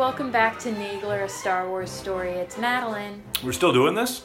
[0.00, 2.30] Welcome back to Nagler, a Star Wars story.
[2.30, 3.22] It's Madeline.
[3.44, 4.24] We're still doing this?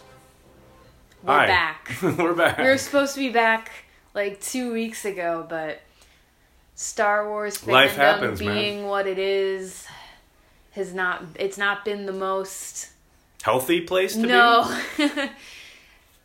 [1.21, 1.47] We're Hi.
[1.47, 1.91] back.
[2.01, 2.59] We're back.
[2.59, 3.73] we were supposed to be back
[4.13, 5.81] like two weeks ago, but
[6.75, 8.55] Star Wars fandom Life happens, man.
[8.55, 9.85] being what it is
[10.71, 11.25] has not.
[11.35, 12.91] It's not been the most.
[13.43, 14.27] Healthy place to be.
[14.29, 14.79] No.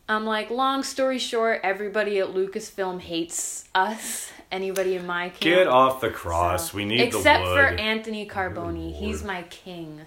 [0.09, 4.31] I'm like, long story short, everybody at Lucasfilm hates us.
[4.51, 5.39] Anybody in my camp.
[5.39, 6.71] Get off the cross.
[6.71, 7.61] So- we need Except for.
[7.61, 8.93] Anthony Carboni.
[8.93, 10.01] He's my king.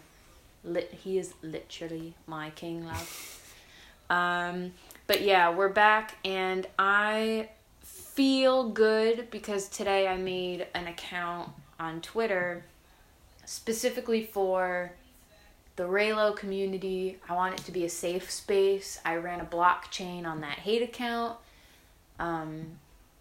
[0.62, 3.40] Lit, he is literally my king, love.
[4.10, 4.72] um,
[5.06, 7.50] but yeah, we're back, and I
[7.82, 12.64] feel good because today I made an account on Twitter
[13.44, 14.92] specifically for
[15.76, 17.18] the Reylo community.
[17.28, 19.00] I want it to be a safe space.
[19.04, 21.36] I ran a blockchain on that hate account.
[22.18, 22.78] Um,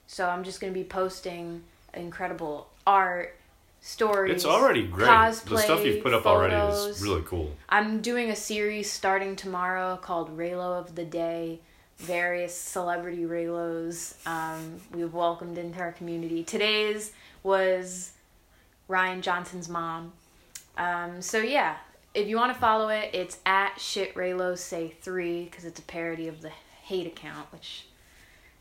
[0.07, 3.35] so I'm just going to be posting incredible art,
[3.81, 4.33] stories.
[4.33, 5.09] it's already great.
[5.09, 7.55] Cosplay, the stuff you've put up already is really cool.
[7.69, 11.59] I'm doing a series starting tomorrow called Reylo of the Day.
[11.97, 16.43] Various celebrity Reylos um, we've welcomed into our community.
[16.43, 17.11] Today's
[17.43, 18.13] was
[18.89, 20.11] Rian Johnson's mom.
[20.75, 21.77] Um, so yeah,
[22.13, 25.83] if you want to follow it, it's at shit Reylos say three because it's a
[25.83, 26.51] parody of the
[26.83, 27.85] hate account, which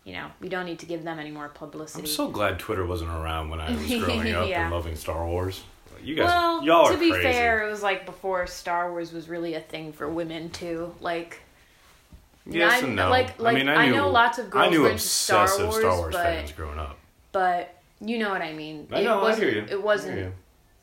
[0.05, 2.03] you know we don't need to give them any more publicity.
[2.03, 4.63] I'm so glad Twitter wasn't around when I was growing up Yeah.
[4.65, 5.63] and loving Star Wars.
[6.03, 7.23] You guys, well, y'all to be crazy.
[7.23, 10.93] fair, it was like before Star Wars was really a thing for women too.
[11.01, 11.39] Like,
[12.45, 13.09] yes I- and no.
[13.09, 15.83] like- like, I mean, I, I know lots of girls I knew Star obsessive Star
[15.91, 16.99] Wars, Wars but- fans growing up.
[17.31, 18.89] but you know what I mean.
[18.91, 19.19] I know.
[19.19, 19.67] it I wasn't, hear you.
[19.71, 20.19] It wasn't.
[20.19, 20.33] I you.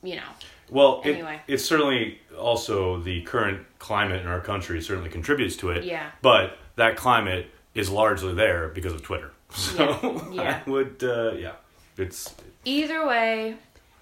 [0.04, 0.30] You know.
[0.70, 5.84] Well, it, it's certainly also the current climate in our country certainly contributes to it.
[5.84, 6.12] Yeah.
[6.22, 9.32] But that climate is largely there because of Twitter.
[9.52, 10.64] So Yeah, yeah.
[10.66, 11.54] I would, uh, yeah,
[11.98, 12.36] it's
[12.66, 13.56] Either way,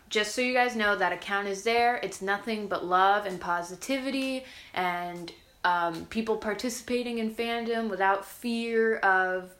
[0.09, 1.97] just so you guys know, that account is there.
[1.97, 5.31] It's nothing but love and positivity and
[5.63, 9.53] um, people participating in fandom without fear of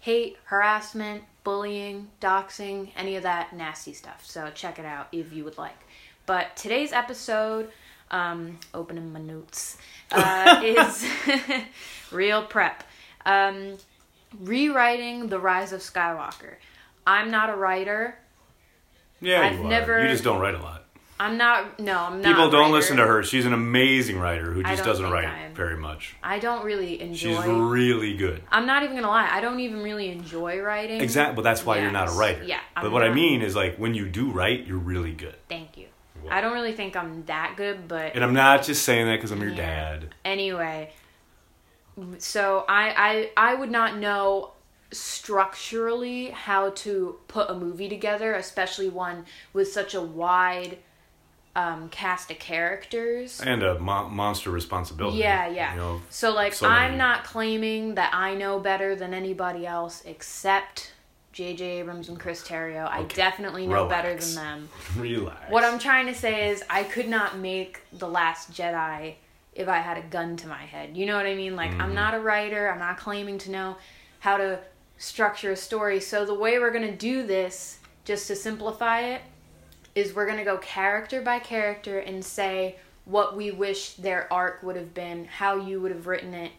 [0.00, 4.22] hate, harassment, bullying, doxing, any of that nasty stuff.
[4.24, 5.78] So check it out if you would like.
[6.26, 7.70] But today's episode,
[8.10, 9.76] um, opening my notes,
[10.10, 11.06] uh, is
[12.12, 12.84] real prep.
[13.26, 13.76] Um,
[14.40, 16.54] rewriting The Rise of Skywalker.
[17.06, 18.16] I'm not a writer.
[19.20, 19.42] yeah.
[19.42, 19.68] I've you are.
[19.68, 20.80] never- You just don't write a lot.
[21.20, 21.78] I'm not.
[21.78, 22.24] No, I'm not.
[22.28, 22.72] People don't writer.
[22.72, 23.22] listen to her.
[23.22, 25.54] She's an amazing writer who just doesn't write I am.
[25.54, 26.16] very much.
[26.24, 27.36] I don't really enjoy.
[27.36, 28.42] She's really good.
[28.50, 29.28] I'm not even gonna lie.
[29.30, 31.00] I don't even really enjoy writing.
[31.00, 32.42] Exactly, but that's why you're not a writer.
[32.42, 32.58] Yeah.
[32.74, 35.36] But I'm what I mean is like when you do write, you're really good.
[35.48, 35.63] Thank
[36.24, 36.30] you.
[36.30, 39.30] I don't really think I'm that good, but And I'm not just saying that because
[39.30, 39.56] I'm your Yeah.
[40.00, 40.14] dad.
[40.24, 40.92] anyway.
[42.18, 44.52] So I I I would not know
[44.92, 50.78] structurally how to put a movie together, especially one with such a wide
[51.56, 53.40] um, cast of characters.
[53.40, 55.18] And a mo- monster responsibility.
[55.18, 55.72] Yeah, yeah.
[55.74, 59.64] You know, so like so I'm many- not claiming that I know better than anybody
[59.66, 60.92] else except
[61.34, 61.80] J.J.
[61.80, 62.88] Abrams and Chris Terrio.
[62.88, 64.68] I definitely know better than them.
[64.96, 65.50] relax.
[65.50, 69.14] What I'm trying to say is I could not make The Last Jedi
[69.52, 70.96] if I had a gun to my head.
[70.96, 71.56] You know what I mean?
[71.56, 71.80] Like Mm-hmm.
[71.80, 72.70] I'm not a writer.
[72.70, 73.76] I'm not claiming to know
[74.20, 74.60] how to
[74.96, 76.00] structure a story.
[76.00, 79.22] So the way we're going to do this just to simplify it
[79.96, 84.62] is we're going to go character by character and say what we wish their arc
[84.62, 86.52] would have been, how you would have written it,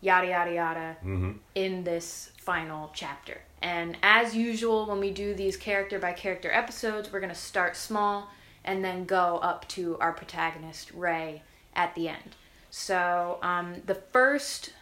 [0.00, 3.40] yada yada yada hmm in this final chapter.
[3.62, 7.76] And as usual, when we do these character by character episodes, we're going to start
[7.76, 8.30] small
[8.64, 11.42] and then go up to our protagonist, Rey,
[11.74, 12.36] at the end.
[12.70, 14.72] So um, the first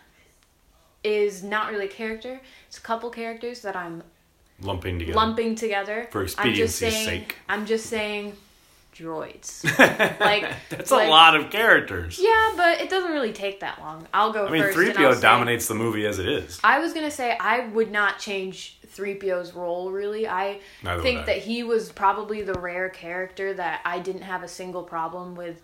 [1.05, 4.03] is not really a character, it's a couple characters that I'm
[4.61, 5.17] Lumping together.
[5.17, 6.09] lumping together.
[6.11, 7.37] For I'm just expediency's saying, sake.
[7.49, 8.33] I'm just saying
[8.97, 9.65] droids.
[10.21, 12.19] like That's like- a lot of characters.
[12.21, 14.07] Yeah, but it doesn't really take that long.
[14.15, 16.59] I'll go I mean, and I'll 3PO say- dominates the movie as it is.
[16.65, 20.27] I was gonna say I would not change 3PO's role really.
[20.27, 21.25] I Neither think I.
[21.25, 25.61] that he was probably the rare character that I didn't have a single problem with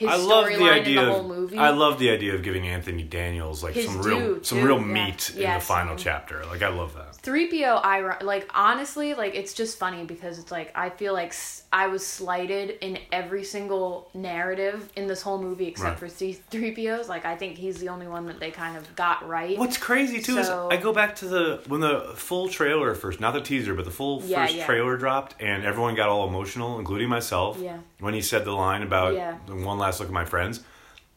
[0.00, 1.04] his I love the idea.
[1.04, 1.58] the whole Of, movie.
[1.58, 4.78] I love the idea of giving Anthony Daniels like His some real, due, some real
[4.80, 6.44] meat in the final chapter.
[6.46, 7.06] Like I love that.
[7.22, 11.34] 3PO I like honestly like it's just funny because it's like I feel like
[11.70, 15.98] I was slighted in every single narrative in this whole movie except Right.
[15.98, 19.28] for C- 3PO's like I think he's the only one that they kind of got
[19.28, 19.58] right.
[19.58, 23.20] What's crazy too So- is I go back to the when the full trailer first,
[23.20, 24.64] not the teaser, but the full Yeah, first yeah.
[24.66, 27.58] trailer dropped, and everyone got all emotional, including myself.
[27.60, 27.78] Yeah.
[28.00, 29.34] When he said the line about Yeah.
[29.46, 30.60] one last look at my friends,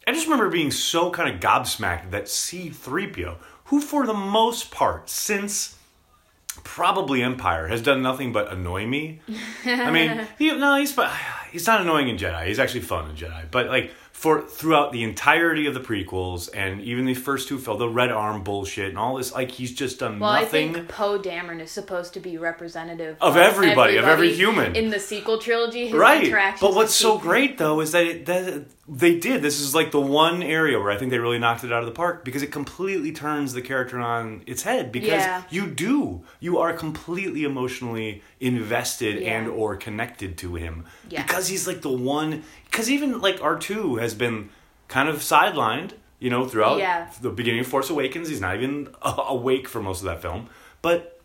[0.07, 5.09] I just remember being so kind of gobsmacked that C-3PO, who for the most part
[5.09, 5.77] since
[6.63, 9.21] probably Empire has done nothing but annoy me.
[9.65, 10.97] I mean, he, no, he's
[11.51, 12.47] he's not annoying in Jedi.
[12.47, 13.45] He's actually fun in Jedi.
[13.49, 13.91] But like
[14.23, 18.09] for throughout the entirety of the prequels and even the first two films, the Red
[18.09, 20.69] Arm bullshit and all this, like he's just done Well, nothing.
[20.69, 24.77] I think Poe Dameron is supposed to be representative Of everybody, of every human.
[24.77, 25.87] in the sequel trilogy.
[25.87, 26.31] His right.
[26.61, 29.41] But what's so people- great though is that it, that they did.
[29.41, 31.85] This is like the one area where I think they really knocked it out of
[31.85, 35.43] the park because it completely turns the character on its head because Yeah.
[35.49, 39.37] you do you are completely emotionally invested Yeah.
[39.37, 41.23] and or connected to him Yeah.
[41.23, 44.49] because he's like the one because even like R2 has been
[44.89, 46.77] kind of sidelined, you know, throughout
[47.21, 48.27] the beginning of Force Awakens.
[48.27, 50.49] He's not even awake for most of that film.
[50.81, 51.21] But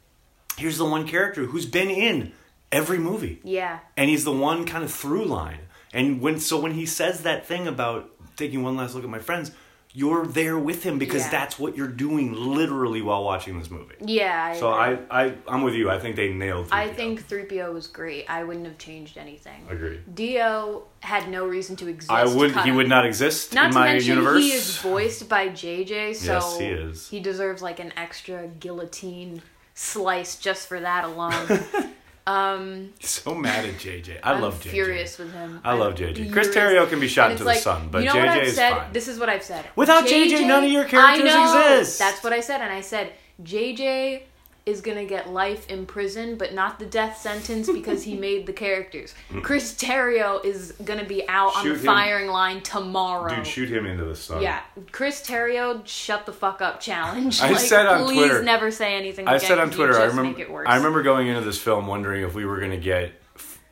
[0.57, 2.33] here's the one character who's been in
[2.71, 3.81] every movie Yeah.
[3.97, 5.59] and he's the one kind of through line.
[5.93, 9.19] And when so when he says that thing about taking one last look at my
[9.19, 9.51] friends,
[9.95, 11.31] you're there with him because Yeah.
[11.31, 13.95] that's what you're doing literally while watching this movie.
[14.05, 14.53] Yeah.
[14.55, 15.05] So agree.
[15.11, 15.91] I, I I'm with you.
[15.91, 16.67] I think they nailed.
[16.69, 16.73] 3PO.
[16.75, 18.27] I think 3PO was great.
[18.29, 19.67] I wouldn't have changed anything.
[19.69, 20.15] agreed.
[20.15, 22.11] D-O had no reason to exist.
[22.13, 22.55] I would.
[22.61, 24.43] He would not exist Not in to my mention universe.
[24.43, 27.09] he is voiced by JJ, so Yes, he is.
[27.09, 29.41] he deserves like an extra guillotine
[29.75, 31.61] slice just for that alone.
[32.29, 34.19] um, so mad at JJ.
[34.23, 34.69] I I'm love JJ.
[34.69, 35.61] furious with him.
[35.65, 36.31] I I'm love JJ.
[36.31, 36.49] Chris.
[36.49, 38.71] Terrio can be shot into it's the sun, but you know JJ is said?
[38.77, 38.93] fine.
[38.93, 39.65] This is what I've said.
[39.77, 41.99] Without JJ, none of your characters I know, exist.
[41.99, 44.25] That's what I said, and I said JJ
[44.69, 48.53] is gonna get life in prison, but not the death sentence because he made the
[48.53, 49.15] characters.
[49.43, 51.87] Chris Terrio is gonna be out on Shoot the him.
[51.87, 53.35] firing line tomorrow.
[53.35, 54.43] Dude, shoot him into the sun.
[54.43, 54.61] Yeah,
[54.93, 57.41] Chris Terrio, shut the fuck up challenge.
[57.41, 59.27] I like, said on please Twitter- never say anything.
[59.27, 59.95] I said on Twitter.
[59.99, 60.23] I remember.
[60.25, 60.67] Make it worse.
[60.69, 63.13] I remember going into this film wondering if we were to get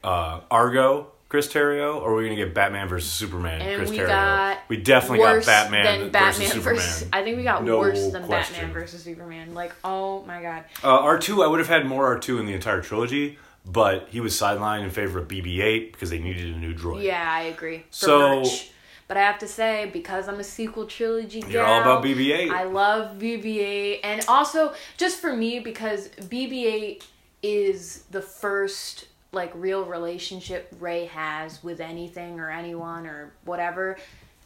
[0.03, 3.91] uh, Argo, Chris Terrio, or were we going to get Batman versus Superman, And Chris
[3.91, 4.07] we Terrio.
[4.09, 6.75] got we definitely got Batman, than versus Batman Superman.
[6.77, 7.09] versus.
[7.13, 8.55] I think we got No worse than question.
[8.57, 9.53] Batman versus Superman.
[9.55, 10.65] Like, oh my god.
[10.85, 14.07] Uh, R two, I would have had more R two in the entire trilogy, but
[14.11, 17.03] he was sidelined in favor of BB eight because they needed a new droid.
[17.03, 17.79] Yeah, I agree.
[17.79, 18.71] For So- merch.
[19.09, 22.51] But I have to say, because I'm a sequel trilogy gal, You're all about BB-8.
[22.51, 27.05] I love BB-8, and also just for me because BB-8
[27.41, 33.97] is the first like real relationship Rey has with anything or anyone or whatever.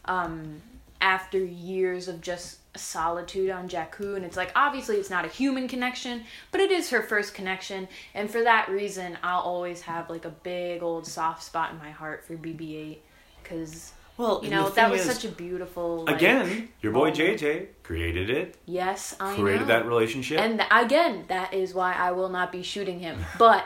[0.05, 0.61] Um,
[0.99, 5.67] after years of just solitude on Jakku, and it's like obviously it's not a human
[5.67, 10.25] connection, but it is her first connection, and for that reason, I'll always have like
[10.25, 12.97] a big old soft spot in my heart for BB-8
[13.41, 16.69] because Well, you know that was is, such a beautiful like, again.
[16.81, 17.17] Your boy moment.
[17.17, 19.67] JJ created it, Yes, I created know.
[19.67, 20.39] that relationship.
[20.39, 23.17] And th- again, that is why I will not be shooting him.
[23.39, 23.65] But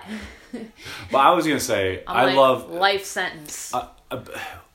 [1.12, 3.74] but I was gonna say, I like, love life sentence.
[3.74, 4.24] uh, uh,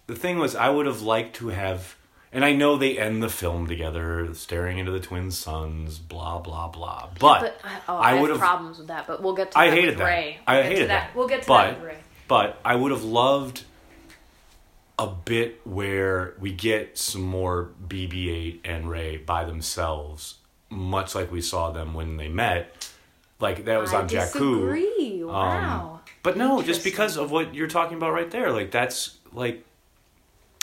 [0.06, 1.96] the thing was I would have liked to have
[2.32, 6.68] and I know they end the film together staring into the twin suns blah blah
[6.68, 9.06] blah but, but I, oh, I I, would have problems with that.
[9.06, 10.38] But we'll get to I that hated that Rey.
[10.46, 11.98] I We'll to hated that We'll get to but, that with Rey.
[12.28, 13.64] but I would have loved
[14.98, 20.36] a bit where we get some more BB-8 and Rey by themselves
[20.68, 22.79] much like we saw them when they met
[23.40, 25.22] like that was I on Jakku disagree.
[25.22, 26.00] Um, Wow.
[26.22, 28.52] but no, just because of what you're talking about right there.
[28.52, 29.64] Like that's like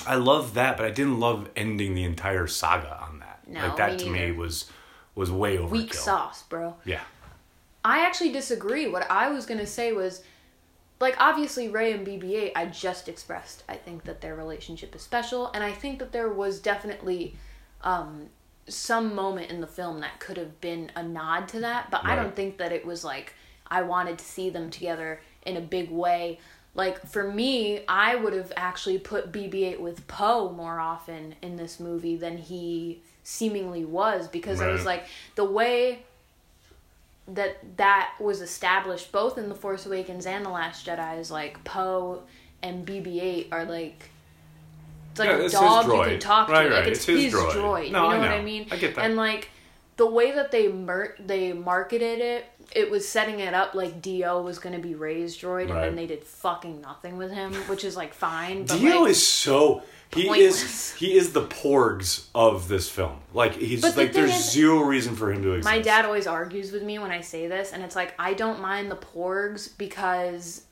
[0.06, 3.42] I love that, but I didn't love ending the entire saga on that.
[3.48, 4.70] No, like that me to me was
[5.16, 5.72] was way overkill.
[5.72, 6.76] Weak sauce, bro.
[6.86, 7.02] Yeah.
[7.84, 8.88] I actually disagree.
[8.88, 10.22] What I was gonna say was,
[11.00, 12.52] like, obviously Rey and BB-8.
[12.56, 13.64] I just expressed.
[13.70, 17.36] I think that their relationship is special, and I think that there was definitely
[17.82, 18.28] um,
[18.68, 21.90] some moment in the film that could have been a nod to that.
[21.92, 23.34] But I don't think that it was like
[23.70, 26.40] I wanted to see them together in a big way.
[26.74, 31.80] Like for me, I would have actually put BB-8 with Poe more often in this
[31.80, 35.06] movie than he seemingly was because I was like
[35.36, 36.04] the way
[37.28, 41.62] that that was established both in the Force Awakens and the Last Jedi is like
[41.66, 42.22] Poe
[42.64, 44.12] and BB-8 are like
[45.20, 46.54] like Yeah, a dog you can talk to.
[46.54, 46.88] Right, like right.
[46.88, 47.52] it's, It's his his droid.
[47.54, 47.80] droid.
[47.80, 48.32] No, you know, I what.
[48.32, 48.68] I mean?
[48.72, 49.06] I get that.
[49.06, 49.50] And like
[49.98, 52.46] the way that they mer- they marketed it,
[52.76, 55.96] it was setting it up like D-O was going to be Rey's droid, and then
[55.96, 58.66] they did fucking nothing with him, which is like fine.
[58.66, 59.84] But D-O like, is so
[60.14, 60.64] he pointless.
[60.64, 63.20] is he is the porgs of this film.
[63.34, 65.66] Like he's But like thing there's is- zero reason for him to exist.
[65.74, 68.62] My dad always argues with me when I say this, and it's like I don't
[68.62, 70.64] mind the porgs because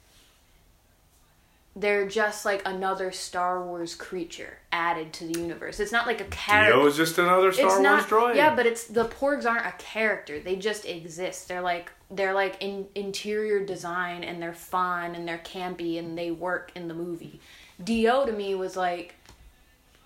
[1.75, 5.79] they're just like another Star Wars creature added to the universe.
[5.81, 6.73] It's not like a character.
[6.73, 8.35] D-O is just another Star it's Wars not, droid.
[8.35, 10.39] Yeah, but it's the porgs aren't a character.
[10.39, 11.49] They just exist.
[11.49, 16.31] They're like they're like in interior design and they're fun and they're campy and they
[16.31, 17.41] work in the movie.
[17.83, 19.15] D-O to me was like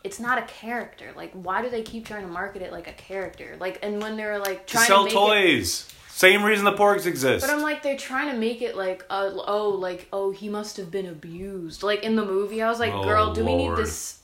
[0.04, 1.12] it's not a character.
[1.16, 3.58] Like why do they keep trying to market it like a character?
[3.60, 5.94] Like and when they're like to trying sell to make it toys.
[6.20, 7.46] Same reason the porgs exist.
[7.48, 10.76] But I'm like, they're trying to make it like, uh, oh, like, oh, he must
[10.76, 11.82] have been abused.
[11.82, 14.20] Like in the movie, I was like, Oh, girl, do we need this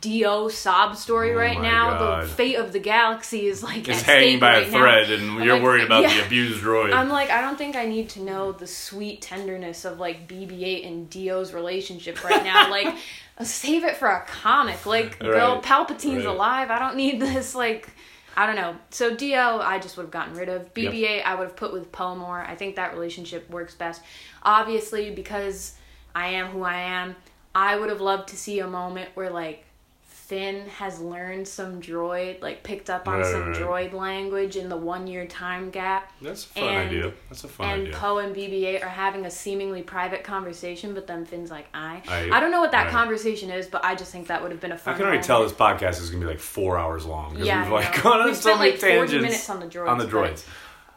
[0.00, 1.98] Do sob story Oh right now?
[1.98, 2.22] God.
[2.22, 4.78] The fate of the galaxy is like it's at hanging stake by right a now.
[4.78, 6.92] thread, and I'm you're like, worried about the abused droid.
[6.92, 10.86] I'm like, I don't think I need to know the sweet tenderness of like BB-8
[10.86, 12.70] and D-O's relationship right now.
[12.76, 12.94] like,
[13.42, 14.86] save it for a comic.
[14.86, 16.34] Like, girl, Palpatine's Right.
[16.36, 16.70] alive.
[16.70, 17.56] I don't need this.
[17.56, 17.88] Like,
[18.36, 18.76] I don't know.
[18.90, 20.72] So D-O, I just would have gotten rid of.
[20.74, 22.40] BB-8, I would have put with Poe more.
[22.40, 24.02] I think that relationship works best.
[24.42, 25.74] Obviously, because
[26.14, 27.16] I am who I am,
[27.54, 29.66] I would have loved to see a moment where like.
[30.32, 34.70] Finn has learned some droid, like picked up on Right, some right, droid language in
[34.70, 37.12] the one year time gap That's a fun and- idea.
[37.28, 37.92] That's a fun and idea.
[37.92, 42.00] And Poe and BB-8 are having a seemingly private conversation, but then Finn's like, I.
[42.08, 42.90] I- I, don't know what that right.
[42.92, 44.94] conversation is, but I just think that would have been a fun.
[44.94, 45.26] I can already moment.
[45.26, 48.26] tell this podcast is gonna be like four hours long Yeah, we've like gone on
[48.28, 50.44] We've so spent, many like, 40 tangents minutes on the droids, On the but,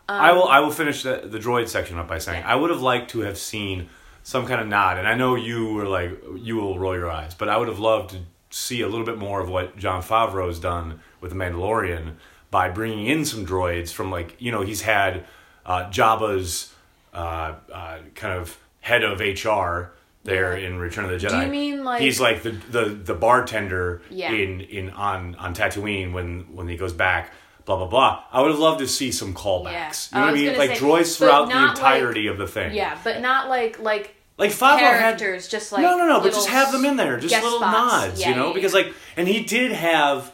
[0.08, 0.22] um.
[0.22, 0.48] I will.
[0.48, 2.54] I will finish the the droid section up by saying Yeah.
[2.54, 3.90] I would have liked to have seen
[4.24, 7.34] some kind of nod, and I know you were like you will roll your eyes,
[7.34, 8.20] but I would have loved to
[8.56, 12.14] see a little bit more of what Jon Favreau's done with the Mandalorian
[12.52, 15.26] by bringing in some droids from like you know he's had
[15.66, 16.74] uh, Jabba's
[17.14, 19.92] uh, uh, kind of head of HR
[20.24, 21.32] there in Return of the Jedi.
[21.40, 24.32] Do you mean, like- he's like the the the bartender Yeah.
[24.32, 27.32] in in on on Tatooine when when he goes back.
[27.66, 28.24] Blah blah blah.
[28.32, 30.12] I would have loved to see some callbacks.
[30.12, 30.20] Yeah.
[30.20, 30.58] You know I what I mean?
[30.58, 32.74] Like say, droids throughout the not, like- entirety of the thing.
[32.76, 36.20] Yeah, but not like like Like Favreau had characters, just like no, no, no.
[36.20, 38.08] But just have them in there, just little spots.
[38.08, 40.32] nods, Yeah, you know, yeah, because like, and he did have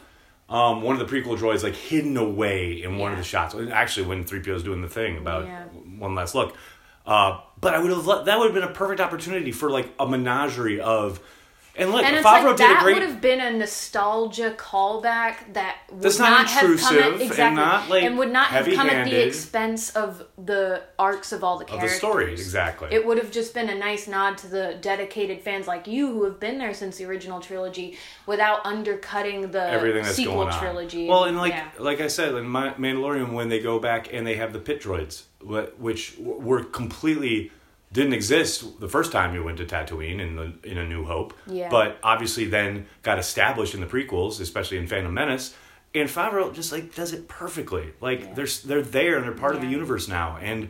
[0.48, 3.54] um, one of the prequel droids like hidden away in one of the shots.
[3.70, 5.46] Actually, when three PO is doing the thing about
[5.98, 6.56] one last look,
[7.06, 10.06] uh, but I would have that would have been a perfect opportunity for like a
[10.08, 11.20] menagerie of.
[11.74, 12.94] And look, And it's Favreau like did that a great.
[12.94, 17.12] That would have been a nostalgia callback that would That's not not, have come at
[17.12, 21.32] and exactly not, like, and would not have come at the expense of the arcs
[21.32, 21.96] of all the of the characters.
[21.98, 22.88] story, exactly.
[22.92, 26.24] It would have just been a nice nod to the dedicated fans like you who
[26.24, 30.58] have been there since the original trilogy without undercutting the everything that's sequel going on.
[30.60, 31.08] trilogy.
[31.08, 31.68] Well, and like Yeah.
[31.78, 35.22] like I said, in Mandalorian, when they go back and they have the pit droids,
[35.78, 37.50] which were completely
[37.92, 41.34] didn't exist the first time you went to Tatooine in the in A New Hope,
[41.46, 41.68] Yeah.
[41.68, 45.54] but obviously then got established in the prequels, especially in Phantom Menace.
[45.94, 47.92] And Favreau just like does it perfectly.
[48.00, 48.34] Like Yeah.
[48.34, 50.38] they're they're there and they're part of the universe now.
[50.40, 50.68] And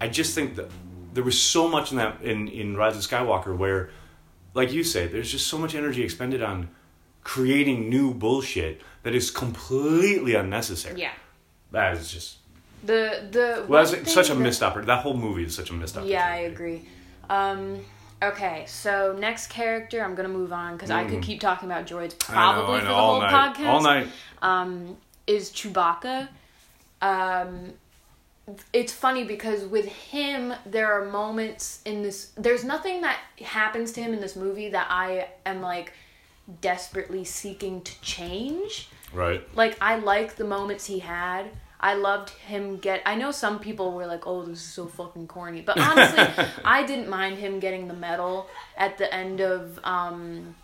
[0.00, 0.70] I just think that
[1.12, 3.90] there was so much in that in in Rise of Skywalker where,
[4.54, 6.70] like you say, there's just so much energy expended on
[7.22, 10.98] creating new bullshit that is completely unnecessary.
[11.00, 11.12] yeah.
[11.70, 12.36] That is just
[12.84, 14.86] The the well, that's such a that- missed opportunity.
[14.88, 16.14] That whole movie is such a missed opportunity.
[16.14, 16.82] Yeah, I agree.
[17.30, 17.80] Um,
[18.22, 22.14] okay, so next character, I'm gonna move on because I could keep talking about droids
[22.16, 22.30] Mm.
[22.30, 23.66] I know, probably I for the all whole night, podcast.
[23.68, 24.08] all night.
[24.42, 24.96] Um,
[25.26, 26.28] is Chewbacca.
[27.00, 27.74] Um,
[28.72, 32.32] it's funny because with him, there are moments in this.
[32.36, 35.92] There's nothing that happens to him in this movie that I am like
[36.60, 39.46] desperately seeking to change Right.
[39.56, 41.46] like I like the moments he had.
[41.82, 43.02] I loved him get.
[43.04, 46.84] I know some people were like, "Oh, this is so fucking corny," but honestly, I
[46.84, 48.46] didn't mind him getting the medal
[48.76, 50.54] at the end of um,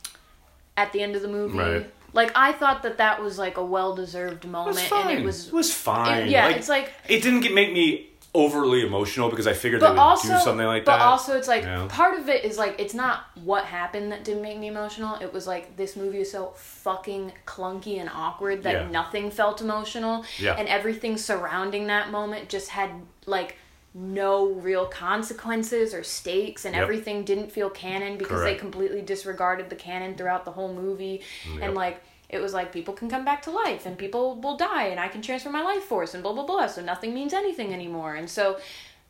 [0.77, 1.59] at the end of the movie.
[1.59, 1.91] Right.
[2.13, 5.11] Like I thought that that was like a well deserved It moment, was fine.
[5.11, 5.49] and it was.
[5.49, 6.23] it was fine.
[6.23, 9.81] it- yeah, Like, it's like it didn't get, make me overly emotional because I figured
[9.81, 10.99] they would also, do something like but that.
[10.99, 11.87] But also, it's like Yeah.
[11.91, 15.17] part of it is like it's not what happened that didn't make me emotional.
[15.21, 18.89] It was like this movie is so fucking clunky and awkward that Yeah.
[18.91, 20.55] nothing felt emotional, Yeah.
[20.59, 22.91] and everything surrounding that moment just had
[23.27, 23.57] like
[23.95, 26.83] no real consequences or stakes, and Yep.
[26.83, 31.55] everything didn't feel canon because they completely disregarded the canon throughout the whole movie, mm,
[31.55, 31.63] Yep.
[31.65, 32.03] and like.
[32.29, 35.09] It was like people can come back to life and people will die and I
[35.09, 36.67] can transfer my life force and blah blah blah.
[36.67, 38.15] So nothing means anything anymore.
[38.17, 38.59] And so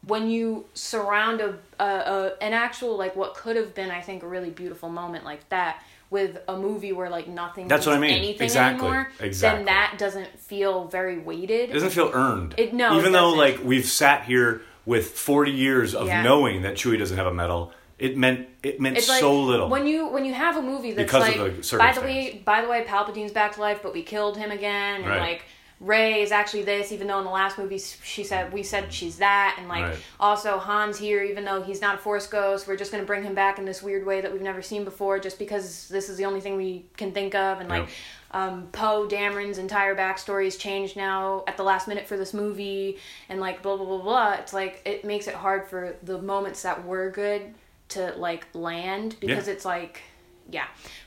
[0.07, 4.23] when you surround a, a, a an actual like what could have been I think
[4.23, 7.97] a really beautiful moment like that with a movie where like nothing That's means what
[7.97, 8.17] I mean.
[8.19, 8.87] anything Exactly.
[8.87, 9.59] anymore, Exactly.
[9.59, 11.69] then that doesn't feel very weighted.
[11.71, 12.55] It doesn't feel earned.
[12.57, 16.23] It- no, it Even though like we've sat here with 40 years of Yeah.
[16.23, 19.69] knowing that Chewie doesn't have a medal, it meant it meant it's like so little.
[19.69, 22.43] when you when you have a movie that's Because of like the by the way
[22.45, 25.21] by the way Palpatine's back to life but we killed him again and Right.
[25.21, 25.45] like
[25.81, 29.19] Rey is actually this even though in the last movie she said we said she's
[29.19, 29.97] that and like Right.
[30.19, 33.23] also Han's here even though he's not a force ghost we're just going to bring
[33.23, 36.17] him back in this weird way that we've never seen before just because this is
[36.17, 37.91] the only thing we can think of and like Yep.
[38.33, 42.99] um, Poe Dameron's entire backstory is changed now at the last minute for this movie,
[43.29, 44.33] and like blah blah blah blah.
[44.35, 47.55] It's like it makes it hard for the moments that were good
[47.91, 50.03] to like land because it's like,
[50.51, 50.67] yeah.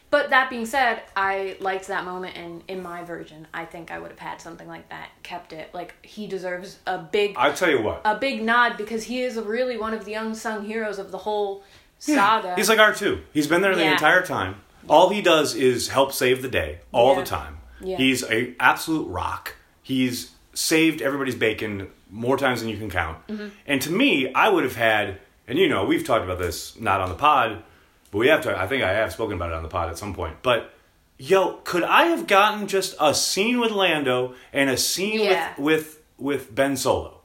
[0.09, 3.99] But that being said, I liked that moment, and in my version, I think I
[3.99, 5.73] would have had something like that, kept it.
[5.73, 8.01] Like he deserves a big, I'll tell you what.
[8.03, 11.63] a big nod because he is really one of the unsung heroes of the whole
[11.99, 12.55] saga.
[12.55, 13.21] He's like R two.
[13.31, 13.93] He's been there the Yeah.
[13.93, 14.55] entire time.
[14.89, 17.19] All he does is help save the day all Yeah.
[17.21, 17.57] the time.
[17.79, 17.97] Yeah.
[17.97, 19.55] He's a absolute rock.
[19.81, 23.25] He's saved everybody's bacon more times than you can count.
[23.27, 23.47] Mm-hmm.
[23.65, 27.01] And to me, I would have had, and you know, we've talked about this not
[27.01, 27.63] on the pod,
[28.11, 28.57] but we have to.
[28.57, 30.37] I think I have spoken about it on the pod at some point.
[30.41, 30.73] But
[31.17, 35.53] yo, could I have gotten just a scene with Lando and a scene Yeah.
[35.57, 37.21] with with with Ben Solo,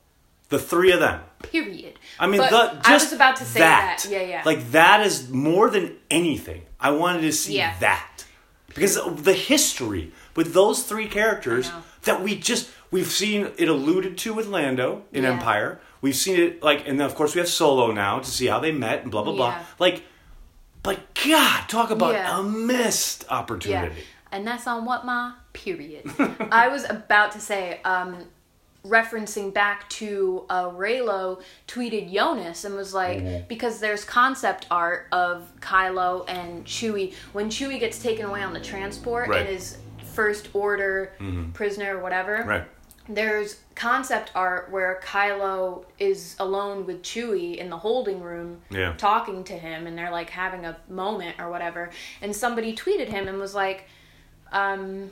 [0.48, 1.20] the three of them?
[1.42, 1.98] Period.
[2.18, 4.06] I mean, the, just I was about to say that.
[4.08, 4.42] Yeah, yeah.
[4.44, 6.62] Like that is more than anything.
[6.80, 7.74] I wanted to see Yeah.
[7.80, 8.24] that
[8.68, 11.70] because the history with those three characters
[12.02, 15.32] that we just we've seen it alluded to with Lando in Yeah.
[15.32, 15.80] Empire.
[16.06, 18.60] We've seen it like, and then of course we have Solo now to see how
[18.60, 19.58] they met and blah blah blah.
[19.80, 20.04] Like,
[20.84, 22.38] but God, talk about Yeah.
[22.38, 23.36] a missed Yeah.
[23.38, 24.04] opportunity.
[24.30, 26.04] And that's on what ma period.
[26.52, 28.10] I was about to say, um,
[28.86, 33.48] referencing back to uh, Reylo tweeted Joonas and was like, Mm-hmm.
[33.48, 38.60] because there's concept art of Kylo and Chewie when Chewie gets taken away on the
[38.60, 39.40] transport Right.
[39.40, 39.78] and is
[40.14, 41.12] first order
[41.52, 42.44] prisoner or whatever.
[42.46, 42.64] Right.
[43.08, 48.94] There's concept art where Kylo is alone with Chewie in the holding room Yeah.
[48.96, 51.90] talking to him and they're like having a moment or whatever.
[52.20, 53.84] And somebody tweeted him and was like,
[54.52, 55.10] um,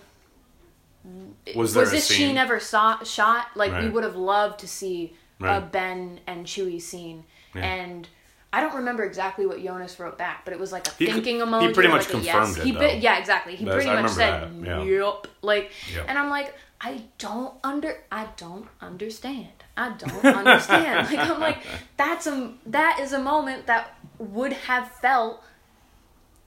[1.55, 2.17] Was there a this scene?
[2.29, 3.49] scene ever saw, shot?
[3.55, 7.25] Like, we would have loved to see a Ben and Chewie scene.
[7.55, 7.63] Yeah.
[7.63, 8.09] And
[8.53, 11.37] I don't remember exactly what Joonas wrote back, but it was like a He thinking
[11.37, 11.75] he emoji.
[11.75, 12.57] pretty much like confirmed yes.
[12.59, 12.87] it, He though.
[12.87, 13.55] yeah, exactly.
[13.57, 14.83] He That's- pretty much said, that, yeah.
[14.83, 16.05] "Yup." Like, Yep.
[16.09, 16.55] and I'm like,
[16.87, 19.49] I don't under, I don't understand.
[19.77, 21.09] I don't understand.
[21.17, 21.59] like, I'm like,
[21.97, 25.43] that's a that is a moment that would have felt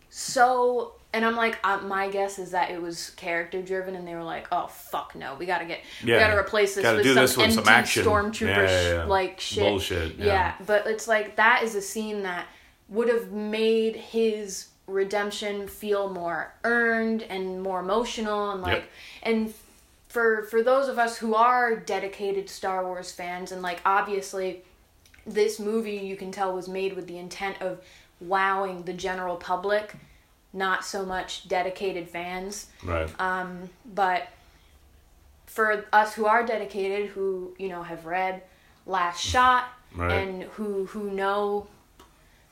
[0.09, 0.93] so.
[1.13, 4.23] And I'm like, uh, my guess is that it was character driven, and they were
[4.23, 6.15] like, "Oh fuck no, we gotta get, Yeah.
[6.15, 8.05] we gotta replace this Gotta with some this with some action.
[8.05, 9.03] stormtrooper yeah, yeah.
[9.05, 10.53] like shit, Bullshit, yeah.
[10.65, 12.45] but it's like that is a scene that
[12.89, 18.89] would have made his redemption feel more earned and more emotional and like Yep.
[19.23, 19.53] and
[20.17, 24.63] for for those of us who are dedicated Star Wars fans and like obviously
[25.27, 27.79] this movie you can tell was made with the intent of
[28.19, 29.93] wowing the general public
[30.53, 33.07] not so much dedicated fans Right.
[33.21, 34.27] um, but
[35.45, 38.41] for us who are dedicated, who you know have read
[38.87, 40.11] Last Shot Right.
[40.13, 41.67] and who who know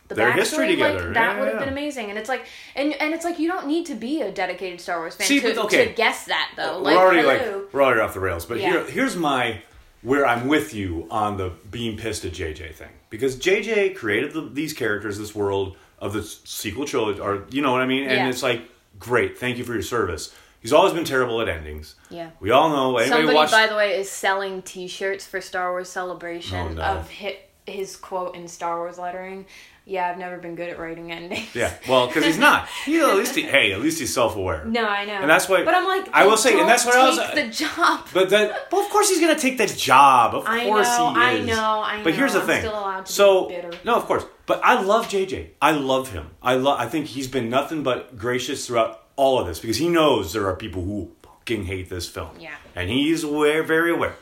[0.07, 1.05] the Their backstory, history together.
[1.05, 1.59] like, that Yeah, would have yeah.
[1.65, 2.09] been amazing.
[2.11, 4.99] And it's like, and and it's like you don't need to be a dedicated Star
[4.99, 5.87] Wars fan See, to, but okay.
[5.87, 6.77] to guess that though.
[6.77, 7.57] we're Like, already hello.
[7.63, 8.45] like we're already off the rails.
[8.45, 8.69] But Yeah.
[8.71, 9.61] here, here's my
[10.03, 14.41] where I'm with you on the being pissed at JJ thing because JJ created the,
[14.41, 18.07] these characters, this world of the sequel trilogy, or you know what I mean.
[18.07, 18.61] And it's like,
[18.99, 20.31] great, thank you for your service.
[20.61, 21.95] He's always been terrible at endings.
[22.09, 22.29] Yeah.
[22.39, 22.97] We all know.
[22.97, 23.51] Anybody Somebody, watch?
[23.51, 26.81] by the way, is selling T-shirts for Star Wars Celebration Oh, no.
[26.81, 29.45] of hit, his quote in Star Wars lettering.
[29.87, 31.53] Yeah, I've never been good at writing endings.
[31.53, 32.67] yeah, well, because he's not.
[32.87, 34.65] You know, at least he, hey, at least he's self-aware.
[34.65, 35.13] No, I know.
[35.13, 37.47] And that's why- But I'm like, I will say, and that's what I was- the
[37.65, 38.07] job.
[38.13, 40.33] But that, well, of course he's gonna take that job.
[40.33, 42.03] Of I course know, he I know, I know.
[42.03, 42.61] But here's the I'm thing.
[42.61, 43.71] still allowed to be so bitter.
[43.83, 44.25] no, of course.
[44.47, 45.49] But I love JJ.
[45.61, 46.31] I love him.
[46.41, 46.79] I love.
[46.79, 50.47] I think he's been nothing but gracious throughout all of this because he knows there
[50.47, 52.29] are people who fucking hate this film.
[52.39, 52.55] Yeah.
[52.75, 54.15] And he's aware, very aware.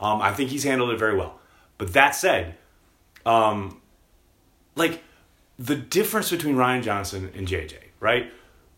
[0.00, 1.38] Um, I think he's handled it very well.
[1.78, 2.56] But that said,
[3.24, 3.80] um,
[4.76, 5.02] like
[5.58, 8.30] the difference between Rian Johnson and JJ, right?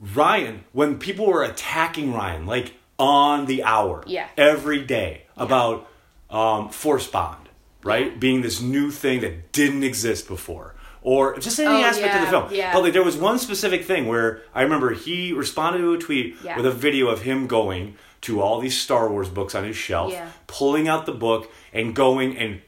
[0.03, 4.29] Rian, when people were attacking Rian, like on the hour, Yeah.
[4.37, 5.87] every day about
[6.31, 7.49] um, Force Bond,
[7.83, 12.21] right, being this new thing that didn't exist before, or just any Oh, aspect of
[12.21, 12.49] the film.
[12.53, 12.73] yeah.
[12.73, 16.37] But like, there was one specific thing where I remember he responded to a tweet
[16.43, 16.57] Yeah.
[16.57, 20.13] with a video of him going to all these Star Wars books on his shelf,
[20.13, 20.29] Yeah.
[20.49, 22.61] pulling out the book and going and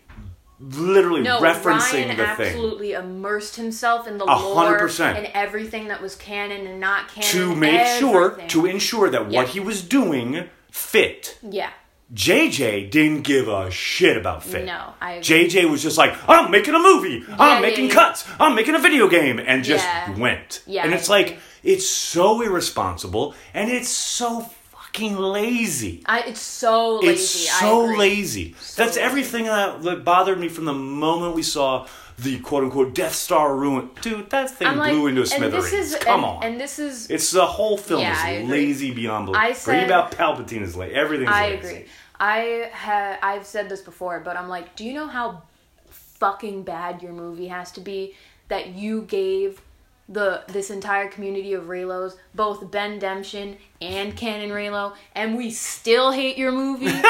[0.61, 2.47] literally No, referencing Rian the thing.
[2.49, 5.17] absolutely immersed himself in the A lore hundred percent.
[5.19, 7.31] and everything that was canon and not canon.
[7.31, 9.39] to make sure to ensure that Yeah.
[9.39, 11.39] what he was doing fit.
[11.43, 11.71] yeah,
[12.13, 14.65] JJ didn't give a shit about fit.
[14.67, 15.23] No, I agree.
[15.23, 17.25] JJ was just like, oh, I'm making a movie.
[17.29, 17.95] Oh, I'm yeah, making yeah.
[17.95, 18.25] cuts.
[18.41, 19.87] Oh, I'm making a video game, and just
[20.19, 20.63] went.
[20.67, 24.51] Yeah, and it's like it's so irresponsible and it's so
[24.93, 26.03] fucking lazy.
[26.07, 27.11] I, it's so lazy.
[27.13, 28.53] It's so I lazy.
[28.77, 29.01] That's lazy.
[29.01, 31.87] everything that, that bothered me from the moment we saw
[32.19, 33.91] the quote unquote Death Star ruin.
[34.03, 35.71] Dude, that thing like, blew into a and smithereens.
[35.71, 36.43] this is Come and, on.
[36.45, 39.41] and this is It's the whole film Yeah, is lazy beyond belief.
[39.41, 40.93] I Forget said- about Palpatine is late.
[40.93, 41.57] Everything's I lazy.
[41.69, 41.85] agree.
[42.19, 45.43] I ha I've said this before, but I'm like, do you know how
[45.89, 48.15] fucking bad your movie has to be
[48.49, 49.63] that you gave
[50.11, 56.37] the this entire community of Reylos, both Bendemption and Canon Reylo, and we still hate
[56.37, 56.91] your movie.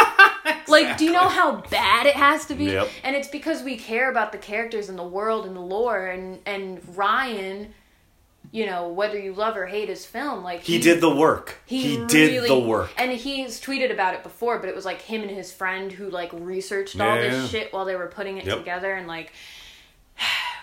[0.68, 2.66] Like, do you know how bad it has to be?
[2.66, 2.88] Yep.
[3.02, 6.38] And it's because we care about the characters and the world and the lore and
[6.46, 7.68] and Rian,
[8.52, 11.56] you know, whether you love or hate his film, like He did the work.
[11.66, 12.90] He, did really- the work.
[12.96, 16.08] And he's tweeted about it before, but it was like him and his friend who
[16.08, 18.58] like researched all this shit while they were putting it Yep.
[18.58, 19.32] together and like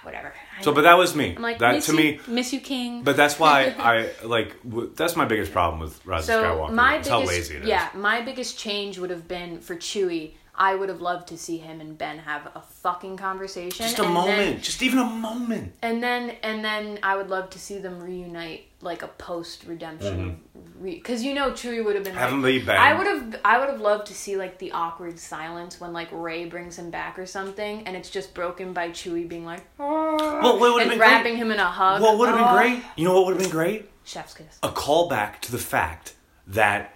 [0.07, 0.33] whatever.
[0.61, 1.35] So, but that was me.
[1.35, 2.19] I'm like that to you, me.
[2.27, 3.03] miss you, King.
[3.03, 4.55] But that's why I like.
[4.63, 6.73] W- that's my biggest problem with Rise of so Skywalker.
[6.73, 7.67] my biggest how lazy it is.
[7.67, 10.31] yeah, my biggest change would have been for Chewie.
[10.59, 13.85] I would have loved to see him and Ben have a fucking conversation.
[13.85, 14.37] Just a moment.
[14.37, 15.73] Then, just even a moment.
[15.83, 20.39] and then and then I would love to see them reunite like a post redemption
[20.83, 22.19] because you know Chewie would have been Mm-hmm.
[22.21, 22.77] Have like, him be Ben.
[22.77, 26.09] I would have I would have loved to see like the awkward silence when like
[26.11, 30.15] Rey brings him back or something and it's just broken by Chewie being like "Oh,"
[30.43, 31.07] Well, what would have and been great?
[31.07, 32.01] wrapping him in a hug.
[32.03, 32.55] What would have been Oh.
[32.55, 32.83] great?
[32.95, 33.89] You know what would have been great?
[34.03, 34.59] Chef's kiss.
[34.61, 36.13] A callback to the fact
[36.45, 36.93] that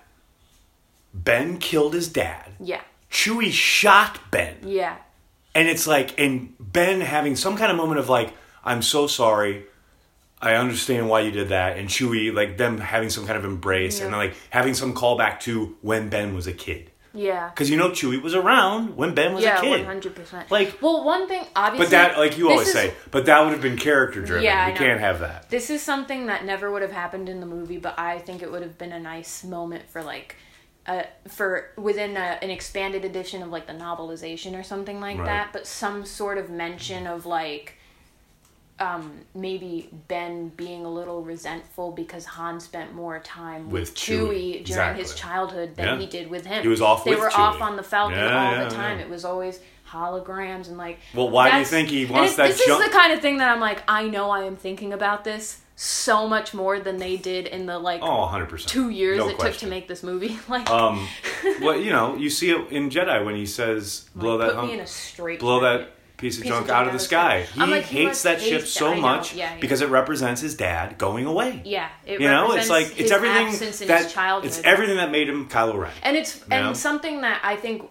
[1.14, 2.52] Ben killed his dad.
[2.60, 2.82] Yeah.
[3.10, 4.58] Chewie shot Ben.
[4.64, 4.98] Yeah.
[5.54, 9.66] And it's like, and Ben having some kind of moment of like, I'm so sorry.
[10.42, 11.78] I understand why you did that.
[11.78, 14.18] And Chewie, like them having some kind of embrace and Yeah.
[14.18, 16.90] like having some callback to when Ben was a kid.
[17.14, 17.50] Yeah.
[17.50, 19.70] Because you know Chewie was around when Ben was Yeah, a kid.
[19.72, 20.50] Yeah, one hundred percent.
[20.50, 23.52] Like- well, one thing obviously, But that, like you always is- say, but that would
[23.52, 24.44] have been character driven.
[24.46, 25.50] Yeah, you can't have that.
[25.50, 28.50] This is something that never would have happened in the movie, but I think it
[28.52, 30.38] would have been a nice moment for like,
[30.88, 35.26] uh, for within a, an expanded edition of like the novelization or something like Right.
[35.26, 35.50] that.
[35.54, 37.78] But some sort of mention of like,
[38.82, 44.64] um, maybe Ben being a little resentful because Han spent more time with, With Chewie,
[44.66, 45.98] during his childhood than Yeah.
[46.00, 46.62] he did with him.
[46.64, 47.38] He was off They were Chewie.
[47.40, 49.00] off on the Falcon Yeah, all yeah, the time.
[49.00, 51.00] It was always holograms and like.
[51.14, 53.38] Well, why do you think he wants that This jump- is the kind of thing
[53.38, 57.18] that I'm like, I know I am thinking about this so much more than they
[57.18, 58.68] did in the like Oh, 100%.
[58.68, 60.38] two years No it took to make this movie.
[60.48, 61.08] Like, Um,
[61.62, 64.66] well, you know, you see it in Jedi when he says, blow like, that put
[64.68, 65.90] me in a straight blow that
[66.22, 67.42] piece of Piece junk junk out of the sky.
[67.54, 69.02] He like, hates must that ship so know.
[69.02, 69.60] much Yeah, yeah.
[69.60, 71.62] because it represents his dad going away.
[71.66, 75.50] Yeah, it You know, represents it's like it's everything that it's everything that made him
[75.50, 76.68] Kylo Ren, and it's know?
[76.68, 77.84] and something that I think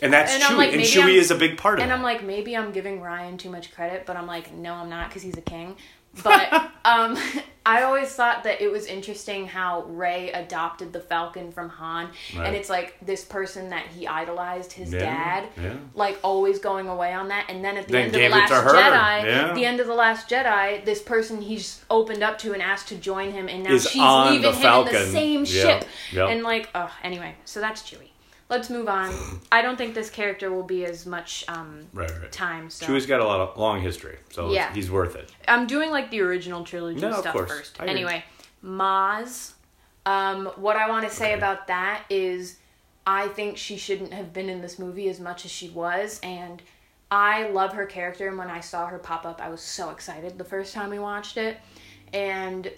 [0.00, 0.56] and that's and Chewie.
[0.56, 1.82] Like, and Chewie I'm- is a big part of it.
[1.84, 1.94] And it.
[1.94, 5.08] I'm like, maybe I'm giving Rian too much credit, but I'm like, no, I'm not
[5.08, 5.76] because he's a king.
[6.22, 6.52] But
[6.84, 7.16] um,
[7.64, 12.46] I always thought that it was interesting how Rey adopted the Falcon from Han, Right.
[12.48, 15.74] and it's like this person that he idolized, his Yeah, dad, yeah.
[15.94, 18.50] like always going away on that, and then at the Then end of the Last
[18.52, 19.52] Jedi, yeah.
[19.54, 22.96] the end of the Last Jedi, this person he's opened up to and asked to
[22.96, 26.30] join him, and now Is she's leaving him in the same ship, yep.
[26.30, 28.08] and like, oh, anyway, so that's Chewie.
[28.52, 29.14] Let's move on.
[29.50, 32.30] I don't think this character will be as much um, right, right.
[32.30, 32.68] time.
[32.68, 34.70] So Chewie's got a lot of long history, so Yeah.
[34.74, 35.32] he's worth it.
[35.48, 37.80] I'm doing like the original trilogy No, stuff first.
[37.80, 37.94] I agree.
[37.94, 38.24] Anyway,
[38.62, 39.54] Maz.
[40.04, 41.38] Um, what I want to say Okay.
[41.38, 42.58] about that is,
[43.06, 46.60] I think she shouldn't have been in this movie as much as she was, and
[47.10, 48.28] I love her character.
[48.28, 50.98] And when I saw her pop up, I was so excited the first time we
[50.98, 51.56] watched it,
[52.12, 52.70] and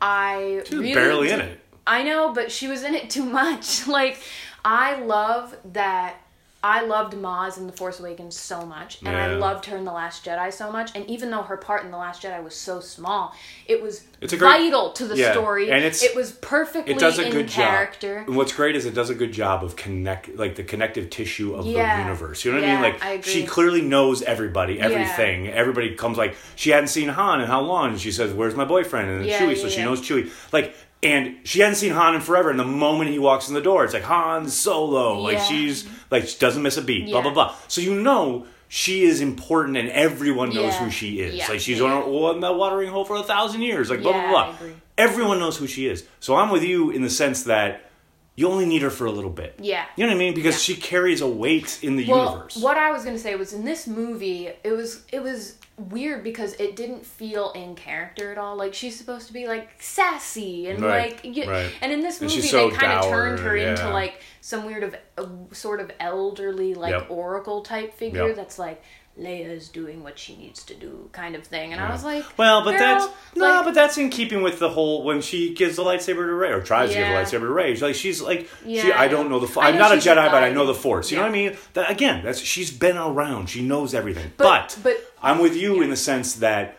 [0.00, 1.60] I She was really barely in it.
[1.86, 3.86] I know, but she was in it too much.
[3.96, 4.18] Like,
[4.66, 6.16] I love that.
[6.64, 9.92] I loved Maz in The Force Awakens so much, and I loved her in The
[9.92, 10.90] Last Jedi so much.
[10.96, 13.32] And even though her part in The Last Jedi was so small,
[13.68, 15.70] it was It's a great- vital to the Yeah, story.
[15.70, 18.20] and it's- it was perfectly It does a in good character.
[18.20, 18.28] job.
[18.28, 21.54] And what's great is it does a good job of connect, like the connective tissue
[21.54, 21.98] of Yeah.
[21.98, 22.44] the universe.
[22.44, 22.82] You know what I mean?
[22.82, 25.46] Like I she clearly knows everybody, everything.
[25.48, 28.64] Everybody comes like she hadn't seen Han in how long, and she says, "Where's my
[28.64, 30.32] boyfriend?" And then Yeah, Chewie, yeah, so she knows Chewie.
[30.52, 30.74] Like,
[31.06, 32.50] and she hadn't seen Han in forever.
[32.50, 35.20] And the moment he walks in the door, it's like Han Solo.
[35.20, 35.44] Like Yeah.
[35.44, 37.06] she's like she doesn't miss a beat.
[37.06, 37.22] Blah Yeah.
[37.22, 37.54] blah blah.
[37.68, 38.46] So you know.
[38.68, 40.84] She is important, and everyone knows Yeah.
[40.84, 41.36] who she is.
[41.36, 41.46] Yeah.
[41.48, 43.88] Like she's on on that watering hole for a thousand years.
[43.88, 44.54] Like blah blah blah
[44.98, 46.02] everyone knows who she is.
[46.18, 47.88] So I'm with you in the sense that
[48.34, 49.54] you only need her for a little bit.
[49.60, 49.84] Yeah.
[49.96, 50.34] You know what I mean?
[50.34, 50.74] Because Yeah.
[50.74, 52.56] she carries a weight in the Well, universe.
[52.56, 56.54] what I was gonna say was in this movie, it was it was weird because
[56.54, 58.56] it didn't feel in character at all.
[58.56, 61.70] Like she's supposed to be like sassy and Right, like, you, right.
[61.82, 64.96] and in this movie so they kind of turned her into like some weird of
[65.18, 67.10] uh, sort of elderly like Yep.
[67.10, 68.36] oracle type figure Yep.
[68.36, 68.82] that's like
[69.18, 71.72] Leia's doing what she needs to do kind of thing.
[71.72, 72.16] And I was uh-huh.
[72.16, 75.54] like, well, but that's no, like- but that's in keeping with the whole when she
[75.54, 77.72] gives the lightsaber to Rey or tries to give the lightsaber to Rey.
[77.74, 79.38] She's like she's like she, Yeah, I I don't know.
[79.40, 79.60] the.
[79.60, 81.10] I'm know not a Jedi, but I know the Force.
[81.10, 81.56] You know what I mean?
[81.72, 83.48] That again, that's she's been around.
[83.48, 84.32] She knows everything.
[84.36, 86.76] But- But but- I'm with you in the sense that,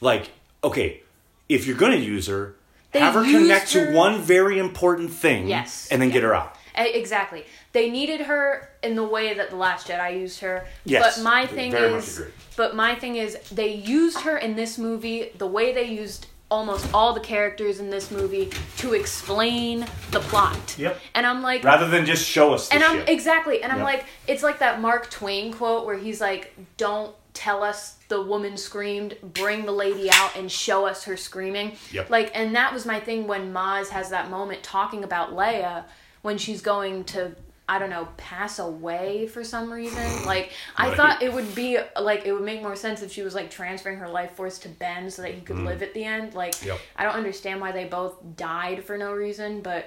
[0.00, 0.30] like,
[0.62, 1.02] okay,
[1.48, 2.54] if you're gonna use her,
[2.92, 5.88] They have her connect her- to one very important thing, Yes.
[5.90, 6.14] and then Yeah.
[6.14, 6.54] get her out.
[6.74, 7.44] Exactly.
[7.72, 10.66] They needed her in the way that the Last Jedi used her.
[10.84, 12.22] Yes, But my thing is,
[12.56, 16.86] but my thing is, they used her in this movie the way they used almost
[16.92, 20.76] all the characters in this movie to explain the plot.
[20.78, 21.00] Yep.
[21.14, 23.08] And I'm like, Rather than just show us the and I'm shit.
[23.08, 23.84] exactly, and I'm Yep.
[23.86, 28.58] like, it's like that Mark Twain quote where he's like, "Don't tell us the woman
[28.58, 32.10] screamed, bring the lady out and show us her screaming." Yep.
[32.10, 35.84] Like, and that was my thing when Maz has that moment talking about Leia
[36.22, 37.32] when she's going to.
[37.68, 40.26] I don't know, pass away for some reason.
[40.26, 40.96] Like, I Right.
[40.96, 43.98] thought it would be like it would make more sense if she was like transferring
[43.98, 46.34] her life force to Ben so that he could live at the end.
[46.34, 46.66] Like, Mm.
[46.66, 46.80] Yep.
[46.96, 49.86] I don't understand why they both died for no reason, but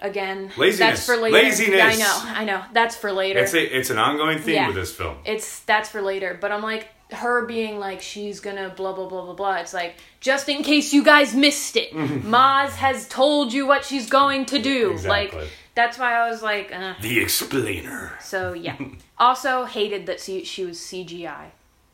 [0.00, 0.78] again, Laziness.
[0.78, 1.36] that's for later.
[1.36, 1.80] Laziness.
[1.80, 2.62] I know, I know.
[2.72, 3.40] That's for later.
[3.40, 4.66] it's a it's an ongoing theme Yeah.
[4.68, 5.16] with this film.
[5.24, 6.36] it's that's for later.
[6.40, 9.56] But I'm like her being like she's gonna blah blah blah blah blah.
[9.56, 14.08] It's like just in case you guys missed it, Maz has told you what she's
[14.08, 14.92] going to do.
[14.92, 15.38] Exactly.
[15.40, 16.94] Like that's why I was like, uh.
[17.00, 18.12] The explainer.
[18.20, 18.76] so yeah.
[19.18, 21.46] also hated that she, she was CGI.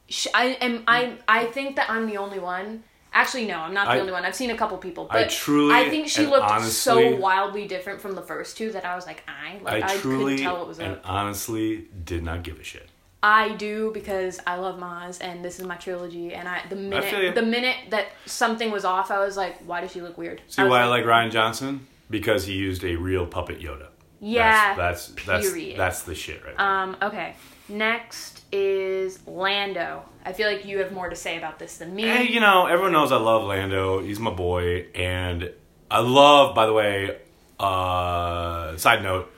[0.08, 2.84] Sh I am I I think that I'm the only one.
[3.12, 4.24] Actually, no, I'm not the I- only one.
[4.24, 7.66] I've seen a couple people, but I truly I think she looked honestly- so wildly
[7.66, 10.44] different from the first two that I was like, I like I I, truly couldn't
[10.44, 11.04] tell it was and a.
[11.04, 12.88] honestly did not give a shit.
[13.22, 17.34] I do because I love Maz and this is my trilogy and I the minute
[17.34, 20.40] the minute that something was off I was like why does she look weird?
[20.46, 21.86] See was why I like Rian Johnson?
[22.10, 23.88] Because he used a real puppet Yoda.
[24.20, 26.66] Yeah, That's that's that's, that's the shit right there.
[26.66, 27.34] Um okay.
[27.68, 30.02] Next is Lando.
[30.24, 32.02] I feel like you have more to say about this than me.
[32.02, 34.00] Hey, you know, everyone knows I love Lando.
[34.02, 35.50] He's my boy, and
[35.90, 36.54] I love.
[36.54, 37.18] By the way,
[37.60, 39.30] uh, side note,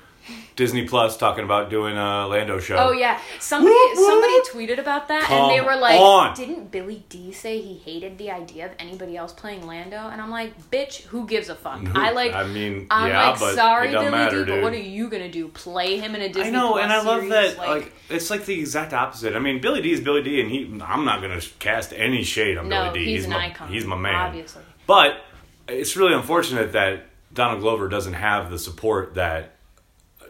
[0.61, 2.77] Disney Plus talking about doing a Lando show.
[2.77, 4.07] Oh yeah, somebody Whoop, whoop.
[4.07, 6.37] somebody tweeted about that, and they were like, on.
[6.37, 10.29] "Didn't Billy Dee say he hated the idea of anybody else playing Lando?" And I'm
[10.31, 12.35] like, "Bitch, who gives a fuck?" Who- I like.
[12.35, 15.31] I mean, I'm yeah, like, but sorry, Billy matter, D, but what are you gonna
[15.31, 15.49] do?
[15.49, 17.55] Play him in a Disney I know, Plus and I love series?
[17.55, 17.57] that.
[17.57, 19.35] Like, it's like the exact opposite.
[19.35, 20.79] I mean, Billy Dee is Billy Dee, and he.
[20.85, 23.13] I'm not gonna cast any shade on no, Billy Dee.
[23.13, 23.69] he's, an my, icon.
[23.69, 24.15] He's my man.
[24.15, 24.63] obviously.
[24.87, 25.23] But
[25.69, 29.55] it's really unfortunate that Donald Glover doesn't have the support that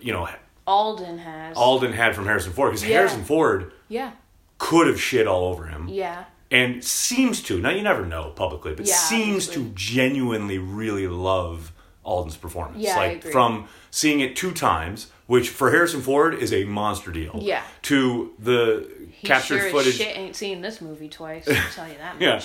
[0.01, 0.29] you know
[0.67, 1.57] Alden has.
[1.57, 2.97] Alden had from Harrison Ford because Yeah.
[2.99, 4.13] Harrison Ford yeah,
[4.59, 5.89] could have shit all over him.
[5.89, 9.55] yeah, and seems to now you never know publicly but Yeah, seems obviously.
[9.65, 11.73] to genuinely really love
[12.05, 16.65] alden's performance Yeah, like from seeing it two times which for harrison ford is a
[16.65, 17.63] monster deal Yeah.
[17.83, 21.47] to the he captured sure footage shit ain't seen this movie twice.
[21.49, 22.23] I'll tell you that much.
[22.23, 22.43] yeah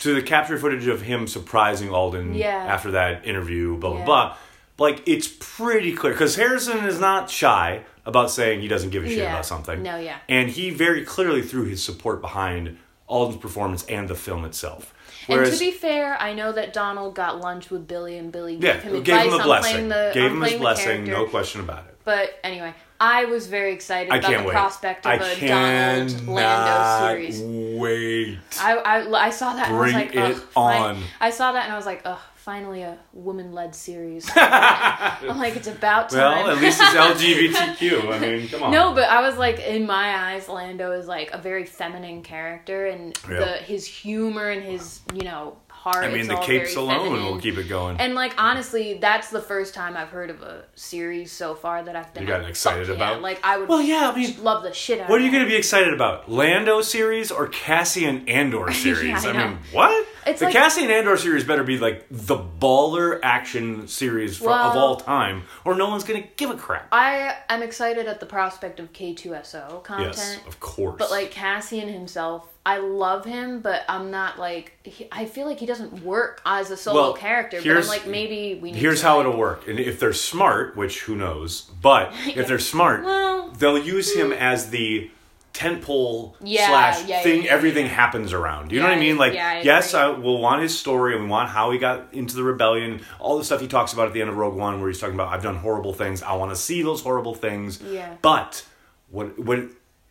[0.00, 2.48] to the captured footage of him surprising alden Yeah.
[2.54, 4.04] after that interview blah blah Yeah.
[4.04, 4.36] blah
[4.78, 9.08] like it's pretty clear because harrison is not shy about saying he doesn't give a
[9.08, 9.32] shit Yeah.
[9.32, 10.18] about something No, yeah.
[10.28, 14.94] and he very clearly threw his support behind alden's performance and the film itself
[15.28, 18.74] And to be fair, I know that Donald got lunch with Billy, and Billy Yeah,
[18.74, 19.72] gave him gave advice him a on blessing.
[19.74, 21.94] playing the gave him his blessing, no question about it.
[22.04, 24.50] But anyway, I was very excited I about the wait.
[24.52, 27.42] prospect I of a Donald Lando series.
[27.78, 28.38] wait.
[28.58, 31.02] I, I, I saw that and I was Bring like, it on.
[31.20, 34.26] I saw that and I was like, ugh, finally a woman led series.
[34.34, 36.46] I'm like, it's about time.
[36.46, 38.10] Well, at least it's LGBTQ.
[38.14, 38.72] I mean, come on.
[38.72, 42.86] No, but I was like, in my eyes, Lando is like a very feminine character,
[42.86, 43.38] and Yeah.
[43.40, 46.06] the his humor and his you know heart.
[46.06, 47.24] I mean, the capes alone feminine.
[47.26, 47.98] will keep it going.
[48.00, 51.94] And like honestly, that's the first time I've heard of a series so far that
[51.96, 52.94] I've been You gotten like, excited yeah.
[52.94, 53.20] about?
[53.20, 53.68] Like I would.
[53.68, 55.04] Well, yeah, I mean, love the shit out.
[55.04, 55.12] Of it.
[55.12, 56.30] What are you going to be excited about?
[56.30, 59.26] Lando series or Cassian Andor series?
[59.26, 60.06] I I, mean, what?
[60.28, 64.76] It's the like- Cassian Andor series better be like the baller action series for, of
[64.76, 66.88] all time, or no one's to give a crap.
[66.92, 70.16] I am excited at the prospect of K2SO content.
[70.16, 70.96] Yes, of course.
[70.98, 75.58] But like Cassian himself, I love him, but I'm not like he, I feel like
[75.58, 77.56] he doesn't work as a solo Well, character.
[77.58, 78.78] But I'm here's- like maybe we need.
[78.78, 79.66] Here's how like- it'll work.
[79.68, 84.32] And if they're smart, which who knows, but if they're smart, Well- they'll use him
[84.32, 85.10] as the
[85.54, 88.70] tentpole Yeah, slash yeah, thing yeah, everything happens around.
[88.70, 89.16] You know what I mean?
[89.16, 89.94] Like, I yes.
[89.94, 93.00] Uh, I will want his story and we want how he got into the rebellion,
[93.18, 95.14] all the stuff he talks about at the end of Rogue One where he's talking
[95.14, 96.22] about I've done horrible things.
[96.22, 97.82] I want to see those horrible things.
[97.82, 98.16] Yeah.
[98.22, 98.64] But
[99.10, 99.60] what what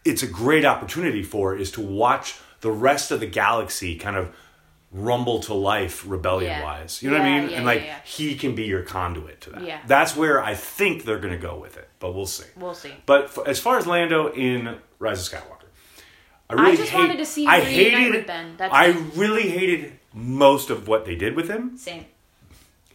[0.03, 4.35] it's a great opportunity for is to watch the rest of the galaxy kind of
[4.91, 7.03] rumble to life rebellion wise.
[7.03, 7.49] You know what I mean?
[7.49, 7.99] yeah, and like yeah, yeah.
[8.05, 9.63] he can be your conduit to that.
[9.63, 9.79] Yeah.
[9.85, 12.45] That's where I think they're going to go with it, but we'll see.
[12.55, 12.93] We'll see.
[13.05, 15.67] But f- as far as Lando in Rise of Skywalker,
[16.49, 18.55] I really just hate, wanted to see I hated with Ben.
[18.57, 21.77] That's I really hated most of what they did with him.
[21.77, 22.05] Same.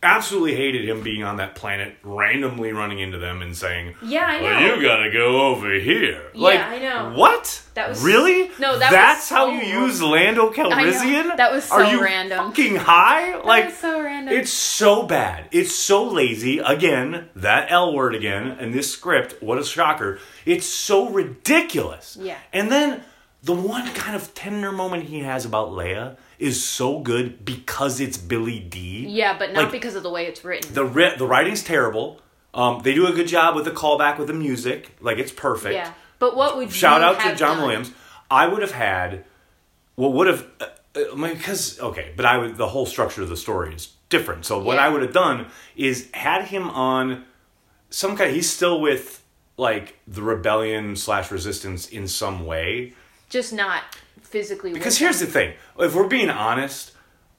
[0.03, 4.39] Absolutely hated him being on that planet, randomly running into them and saying, Yeah, I
[4.39, 4.45] know.
[4.45, 6.23] Well, you gotta go over here.
[6.35, 7.13] Yeah, like, I know.
[7.15, 7.63] What?
[7.75, 8.49] That was- really?
[8.59, 9.85] No, that was That's how you wrong.
[9.85, 11.37] use Lando Calrissian.
[11.37, 12.49] That was so Are you random.
[12.49, 13.37] Fucking high?
[13.43, 14.35] like was so random.
[14.35, 15.49] It's so bad.
[15.53, 16.59] It's so lazy.
[16.59, 19.43] Again, that L word again, and this script.
[19.43, 20.19] What a shocker!
[20.45, 22.17] It's so ridiculous.
[22.21, 22.37] Yeah.
[22.53, 23.03] And then
[23.43, 28.17] the one kind of tender moment he has about Leia is so good because it's
[28.19, 29.07] Billy Dee.
[29.09, 30.73] Yeah, but not Like, because of the way it's written.
[30.75, 32.21] the ri- the writing's terrible.
[32.55, 34.97] Um, they do a good job with the callback with the music.
[35.01, 35.75] Like it's perfect.
[35.75, 35.93] yeah.
[36.19, 36.75] But what would you?
[36.75, 37.63] Shout out to John done?
[37.63, 37.93] Williams.
[38.31, 39.25] I would have had
[39.95, 40.67] what would have uh,
[40.99, 44.45] uh, because okay, but I would the whole structure of the story is different.
[44.45, 44.87] So what Yeah.
[44.87, 47.25] I would have done is had him on
[47.91, 48.35] some kind.
[48.35, 49.23] He's still with
[49.57, 52.95] like the rebellion slash resistance in some way.
[53.31, 53.83] Just not
[54.33, 54.73] physically.
[54.73, 56.93] Because here's the thing: if we're being honest,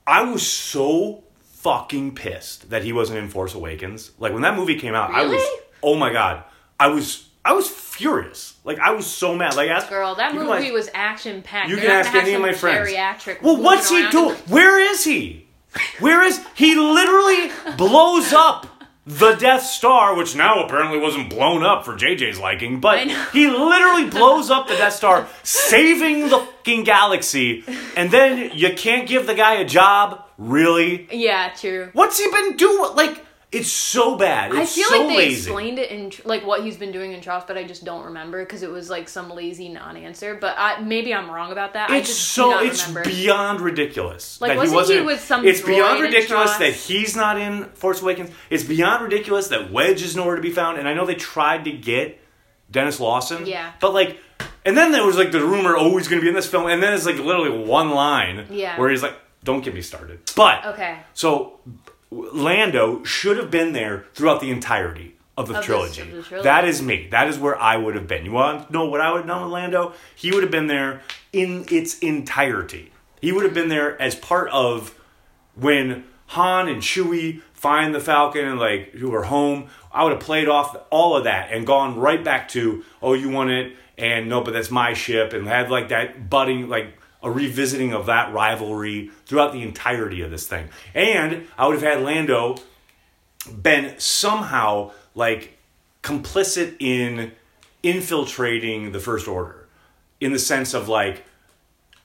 [0.07, 4.11] I was so fucking pissed that he wasn't in Force Awakens.
[4.19, 5.43] Like when that movie came out, I was
[5.81, 6.43] oh my god,
[6.79, 8.55] I was I was furious.
[8.63, 9.55] Like I was so mad.
[9.55, 11.69] Like ask Girl, that movie ask- was action packed.
[11.69, 12.87] You can ask any of my friends.
[12.89, 14.35] Geriatric Well, what's he doing?
[14.47, 15.47] Where is he?
[15.99, 16.75] Where is he?
[16.75, 18.67] Literally blows up
[19.05, 22.99] the Death Star, which now apparently wasn't blown up for JJ's liking, but
[23.33, 27.63] he literally blows up the Death Star, saving the fucking galaxy,
[27.97, 30.23] and then you can't give the guy a job.
[30.37, 31.07] Really?
[31.11, 31.89] Yeah, true.
[31.93, 32.95] What's he been doing?
[32.95, 34.51] Like, it's so bad.
[34.51, 35.35] It's I feel so like they lazy.
[35.35, 38.43] explained it in like what he's been doing in TROS, but I just don't remember
[38.43, 40.35] because it was like some lazy non-answer.
[40.35, 41.91] But I, maybe I'm wrong about that.
[41.91, 43.09] It's so it's remember.
[43.09, 44.41] beyond ridiculous.
[44.41, 48.01] Like, that wasn't he wasn't, with some It's beyond ridiculous that he's not in Force
[48.01, 48.31] Awakens.
[48.49, 50.79] It's beyond ridiculous that Wedge is nowhere to be found.
[50.79, 52.19] And I know they tried to get
[52.71, 53.45] Denis Lawson.
[53.45, 53.71] Yeah.
[53.79, 54.19] But like,
[54.65, 56.67] and then there was like the rumor, oh, he's going to be in this film,
[56.67, 58.47] and then it's like literally one line.
[58.49, 58.79] Yeah.
[58.79, 60.99] Where he's like, "Don't get me started." But Okay.
[61.13, 61.59] So
[62.33, 66.01] Lando should have been there throughout the entirety of the Of this- trilogy.
[66.01, 66.43] of trilogy.
[66.43, 67.07] That is me.
[67.11, 68.25] That is where I would have been.
[68.25, 69.93] You want to know what I would have done with Lando?
[70.15, 72.91] He would have been there in its entirety.
[73.21, 74.93] He would have been there as part of
[75.55, 79.67] when Han and Chewie find the Falcon and like who are home.
[79.91, 83.29] I would have played off all of that and gone right back to oh you
[83.29, 87.31] want it and no but that's my ship and had like that budding like a
[87.31, 90.69] revisiting of that rivalry throughout the entirety of this thing.
[90.93, 92.57] And I would have had Lando
[93.61, 95.57] been somehow like
[96.03, 97.31] complicit in
[97.81, 99.67] infiltrating the First Order
[100.19, 101.25] in the sense of like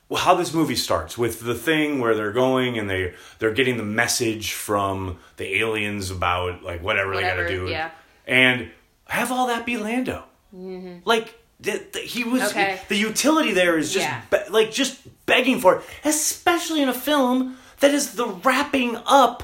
[0.09, 3.77] well, how this movie starts with the thing where they're going and they they're getting
[3.77, 7.91] the message from the aliens about like whatever, they got to do, yeah.
[8.25, 8.71] and
[9.05, 10.23] have all that be Lando.
[10.55, 10.99] Mm-hmm.
[11.05, 12.41] Like th- th- he was.
[12.51, 12.79] Okay.
[12.87, 14.21] the utility there is just Yeah.
[14.31, 19.43] be- like just begging for it, especially in a film that is the wrapping up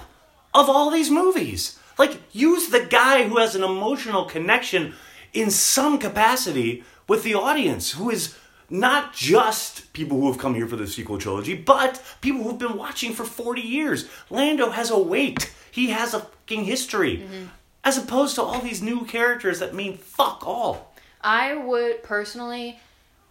[0.53, 1.77] of all these movies.
[1.97, 4.93] Like use the guy who has an emotional connection
[5.33, 8.35] in some capacity with the audience, who is
[8.69, 12.77] not just people who have come here for the sequel trilogy, but people who've been
[12.77, 14.07] watching for 40 years.
[14.29, 15.53] Lando has a weight.
[15.71, 17.17] He has a fucking history.
[17.17, 17.45] Mm-hmm.
[17.83, 20.94] As opposed to all these new characters that mean fuck all.
[21.25, 22.79] I would personally,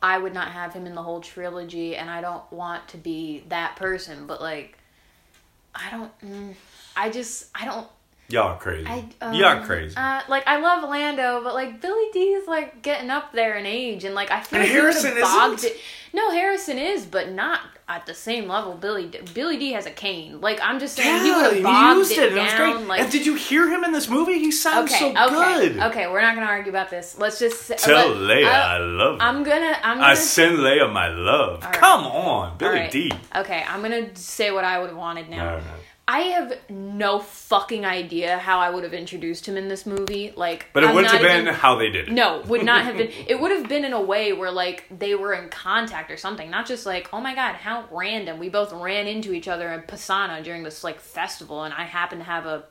[0.02, 3.44] I would not have him in the whole trilogy, and I don't want to be
[3.48, 4.26] that person.
[4.26, 4.76] But like,
[5.74, 6.20] I don't.
[6.20, 6.54] Mm,
[6.96, 7.86] I just I don't.
[8.28, 8.88] Y'all are crazy.
[8.88, 9.96] I, um, Y'all crazy.
[9.96, 13.64] Uh, like I love Lando, but like Billy Dee is like getting up there in
[13.64, 15.16] age, and like I feel And like Harrison
[15.64, 15.76] it.
[16.12, 18.74] No, Harrison is, but not at the same level.
[18.74, 19.20] Billy Dee.
[19.34, 20.40] Billy Dee has a cane.
[20.40, 22.88] Like I'm just saying, he would have he used it, it, and it was great.
[22.88, 24.38] Like and did you hear him in this movie?
[24.38, 25.78] He sounds okay, so okay, good.
[25.84, 26.06] okay.
[26.06, 27.18] We're not gonna argue about this.
[27.18, 29.22] Let's just say, Tell let- Leia I, I, love her.
[29.26, 29.78] I'm gonna.
[29.82, 30.08] I'm gonna.
[30.08, 31.62] I send Leia my love.
[31.62, 31.72] right.
[31.74, 32.90] Come on, Billy all right.
[32.90, 33.12] D.
[33.36, 35.48] Okay, I'm gonna say what I would have wanted now.
[35.48, 35.64] All right.
[36.06, 40.34] I have no fucking idea how I would have introduced him in this movie.
[40.36, 42.12] Like, But it I'm wouldn't have been even- how they did it.
[42.12, 43.10] No, would not have been.
[43.26, 46.50] It would have been in a way where like they were in contact or something,
[46.50, 48.38] not just like, oh my god, how random.
[48.38, 52.18] We both ran into each other in Pasaana during this like festival, and I happen
[52.18, 52.64] to have a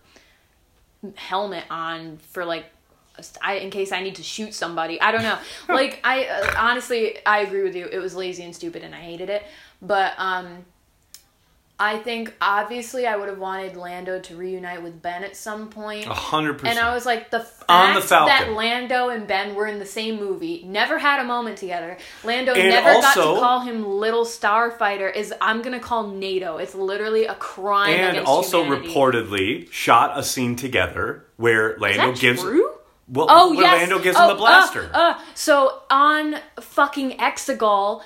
[1.16, 2.66] helmet on for like.
[3.44, 5.38] I, in case I need to shoot somebody, I don't know.
[5.70, 7.86] Like I uh, honestly, I agree with you.
[7.86, 9.44] It was lazy and stupid, and I hated it.
[9.84, 10.66] But um,
[11.80, 16.06] I think obviously I would have wanted Lando to reunite with Ben at some point.
[16.06, 16.78] A hundred And percent.
[16.78, 18.28] And I was like, the fact On the Falcon.
[18.28, 21.98] that Lando and Ben were in the same movie, never had a moment together.
[22.24, 25.14] Lando And never got to call him Little Starfighter.
[25.14, 26.58] Is I'm gonna call NATO.
[26.58, 28.94] It's literally a crime and also humanity.
[28.94, 32.70] reportedly shot a scene together where Is Lando that gives true?
[33.10, 33.82] well Oh where yes.
[33.82, 34.90] Lando gives oh, him the blaster.
[34.94, 38.04] Uh, uh, so on fucking Exegol,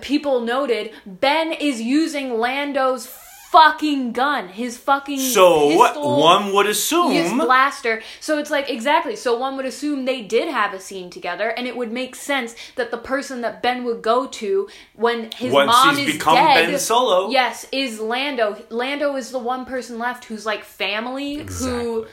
[0.00, 3.06] people noted Ben is using Lando's
[3.52, 7.38] fucking gun, his fucking So pistol, one would his assume.
[7.38, 8.02] blaster.
[8.20, 9.16] So it's like exactly.
[9.16, 12.54] So one would assume they did have a scene together, and it would make sense
[12.74, 16.70] that the person that Ben would go to when his Once mom is become dead,
[16.70, 17.30] Ben Solo.
[17.30, 18.56] yes, is Lando.
[18.68, 21.40] Lando is the one person left who's like family who.
[21.40, 22.06] Exactly.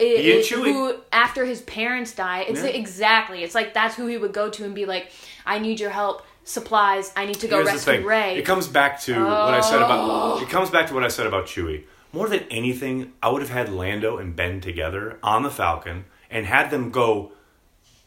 [0.00, 2.68] i- He and who after his parents die it's Yeah.
[2.70, 5.12] exactly it's like that's who he would go to and be like
[5.44, 9.00] i need your help supplies i need to go Here's rescue Rey It comes back
[9.02, 9.84] to what I said Oh.
[9.86, 10.42] about.
[10.42, 11.84] It comes back to what I said about Chewie.
[12.12, 16.44] More than anything, I would have had Lando and Ben together on the Falcon and
[16.46, 17.32] had them go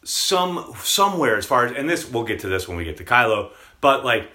[0.04, 1.72] some somewhere as far as.
[1.76, 4.30] And this we'll get to this when we get to Kylo, but like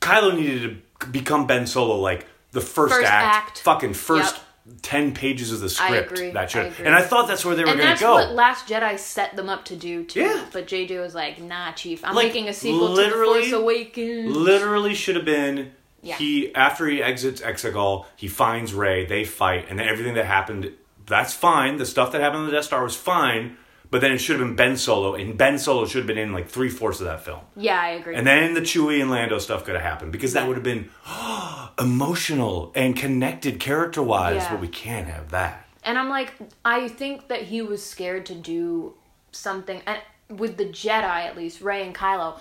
[0.00, 3.58] Kylo needed to become Ben Solo like the first, First act, act.
[3.60, 4.34] fucking first.
[4.36, 4.44] Yep.
[4.82, 7.74] 10 pages of the script agree, that should and i thought that's where they were
[7.74, 10.44] going to go what last jedi set them up to do too Yeah.
[10.52, 13.52] but jj was like nah chief i'm Like, making a sequel to the literally- force
[13.52, 16.16] awakens literally should have been Yeah.
[16.16, 20.72] he after he exits Exegol, he finds Rey, they fight, and then everything that happened
[21.06, 21.76] that's fine.
[21.76, 23.56] The stuff that happened on the Death Star was fine,
[23.90, 26.32] but then it should have been Ben Solo, and Ben Solo should have been in
[26.32, 27.40] like three fourths of that film.
[27.56, 30.46] yeah i agree And then the Chewie and Lando stuff could have happened because that
[30.48, 30.90] would have been
[31.78, 34.50] emotional and connected character wise, Yeah.
[34.52, 35.66] but we can't have that.
[35.84, 36.32] And I'm like,
[36.64, 38.94] I think that he was scared to do
[39.32, 42.40] something, and with the Jedi at least, Rey and Kylo.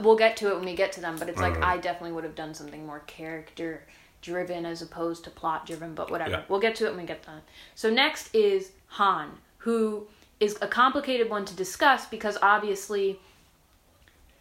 [0.00, 1.56] We'll get to it when we get to them, but it's like.
[1.62, 3.82] I definitely would have done something more character
[4.22, 5.94] driven as opposed to plot driven.
[5.94, 6.42] But whatever, Yeah.
[6.48, 7.42] we'll get to it when we get to that.
[7.74, 10.06] So next is Han, who
[10.44, 13.18] is a complicated one to discuss because obviously.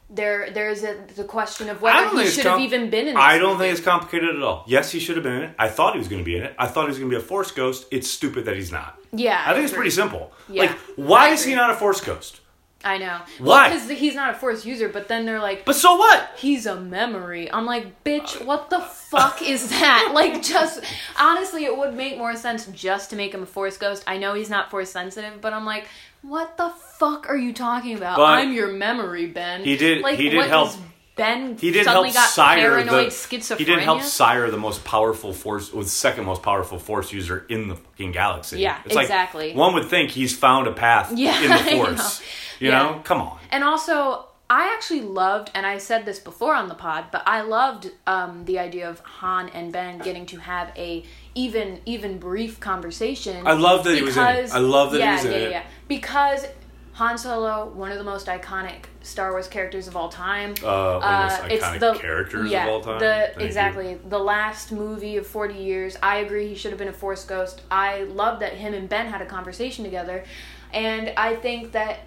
[0.09, 3.15] There, there's a the question of whether he should have com- even been in.
[3.15, 3.63] This I don't movie.
[3.69, 4.63] think it's complicated at all.
[4.67, 5.55] Yes, he should have been in it.
[5.57, 6.53] I thought he was going to be in it.
[6.59, 7.87] I thought he was going to be a Force ghost.
[7.89, 8.99] It's stupid that he's not.
[9.11, 10.31] Yeah, I think it's pretty simple.
[10.49, 12.41] Yeah, like, why is he not a Force ghost?
[12.85, 13.19] I know.
[13.39, 13.69] Why?
[13.69, 16.31] Because he's not a Force user, but then they're like, But so what?
[16.37, 17.49] he's a memory.
[17.51, 20.09] I'm like, bitch, what the fuck is that?
[20.13, 20.83] Like, just
[21.19, 24.03] honestly, it would make more sense just to make him a Force ghost.
[24.05, 25.87] I know he's not Force sensitive, but I'm like,
[26.21, 28.17] what the fuck are you talking about?
[28.17, 29.63] But I'm your memory, Ben.
[29.63, 30.71] he did- Like, he did what, help-
[31.15, 33.11] Ben He did suddenly help got sire paranoid the.
[33.11, 33.57] schizophrenia.
[33.59, 37.67] He didn't help sire the most powerful Force, with second most powerful Force user in
[37.67, 38.59] the fucking galaxy.
[38.59, 39.53] Yeah, it's like, exactly.
[39.53, 41.85] one would think he's found a path Yeah, in the I know.
[41.85, 42.21] Force.
[42.59, 42.79] You Yeah.
[42.83, 43.37] know, come on.
[43.51, 47.41] And also, I actually loved, and I said this before on the pod, but I
[47.41, 51.03] loved um, the idea of Han and Ben getting to have a
[51.35, 53.47] even even brief conversation.
[53.47, 54.51] I love that he was in it.
[54.51, 55.51] I love that he was in yeah, it.
[55.51, 56.45] Yeah, because
[56.93, 60.53] Han Solo, one of the most iconic Star Wars characters of all time.
[60.63, 62.99] Uh, one of the most it's iconic characters yeah, of all time.
[62.99, 63.45] The, Thank you.
[63.45, 63.99] exactly.
[64.09, 65.97] The last movie of 40 years.
[66.03, 67.61] I agree he should have been a Force Ghost.
[67.71, 70.23] I love that him and Ben had a conversation together.
[70.71, 72.01] And I think that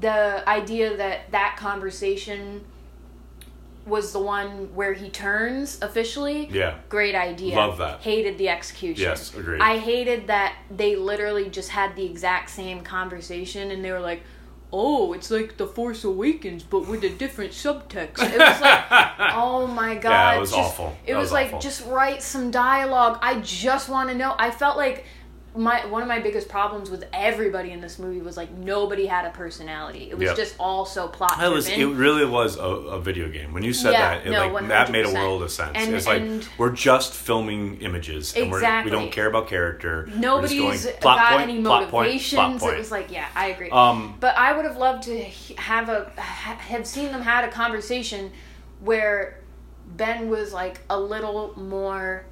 [0.00, 2.64] the idea that that conversation
[3.86, 6.48] was the one where he turns officially.
[6.52, 6.76] Yeah.
[6.88, 7.56] Great idea.
[7.56, 8.00] Love that.
[8.00, 9.02] Hated the execution.
[9.02, 9.60] Yes, agreed.
[9.60, 14.22] I hated that they literally just had the exact same conversation and they were like,
[14.72, 18.84] "Oh, it's like The Force Awakens but with a different subtext." It was like,
[19.34, 20.96] "Oh my god." Yeah, it was just- awful.
[21.06, 21.60] It was, was like awful.
[21.60, 23.18] just write some dialogue.
[23.22, 24.34] I just want to know.
[24.38, 25.04] I felt like
[25.56, 29.24] my one of my biggest problems with everybody in this movie was like nobody had
[29.24, 30.08] a personality.
[30.08, 30.36] It was Yep.
[30.36, 31.68] just all so plot That was.
[31.68, 33.52] It really was a, a video game.
[33.52, 35.72] When you said Yeah, that, it no, like that made a world of sense.
[35.74, 40.08] And- it's like and- we're just filming images, and we're, we don't care about character.
[40.14, 42.34] Nobody's going, plot got point, any plot point, motivations.
[42.34, 42.74] plot point.
[42.74, 43.70] It was like, yeah, I agree.
[43.70, 45.18] Um, but I would have loved to
[45.58, 48.30] have a have seen them had a conversation
[48.80, 49.40] where
[49.96, 52.24] Ben was like a little more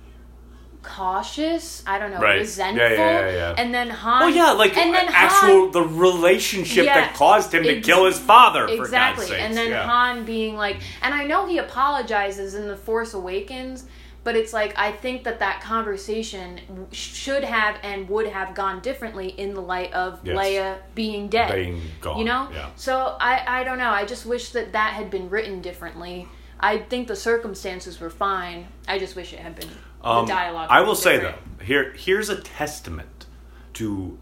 [0.89, 1.83] cautious.
[1.87, 2.39] I don't know, Right.
[2.41, 2.83] resentful.
[2.89, 3.55] Yeah, yeah, yeah, yeah.
[3.57, 4.23] And then Han.
[4.23, 7.87] Oh yeah, like and then actual Han, the relationship Yeah, that caused him to ex-
[7.87, 8.67] kill his father.
[8.69, 9.27] For exactly.
[9.27, 9.87] God's and then yeah.
[9.87, 13.85] Han being like, and I know he apologizes in the Force Awakens.
[14.25, 16.61] But it's like I think that that conversation
[16.93, 20.37] should have and would have gone differently in the light of Yes.
[20.37, 21.55] Leia being dead.
[21.55, 22.49] Being gone, You know?
[22.53, 22.69] yeah.
[22.77, 23.89] So I I don't know.
[23.91, 26.29] I just wish that that had been written differently.
[26.61, 28.67] I think the circumstances were fine.
[28.87, 29.71] I just wish it had been
[30.03, 30.69] Um, the dialogue.
[30.71, 33.27] I will say though, here here's a testament
[33.75, 34.19] to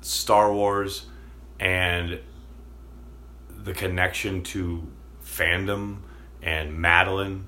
[0.00, 1.06] Star Wars
[1.58, 2.20] and
[3.48, 4.86] the connection to
[5.24, 5.98] fandom
[6.42, 7.46] and Madeline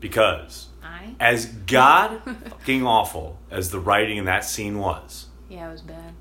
[0.00, 5.72] because I as god fucking awful as the writing in that scene was, yeah, it
[5.72, 6.14] was bad.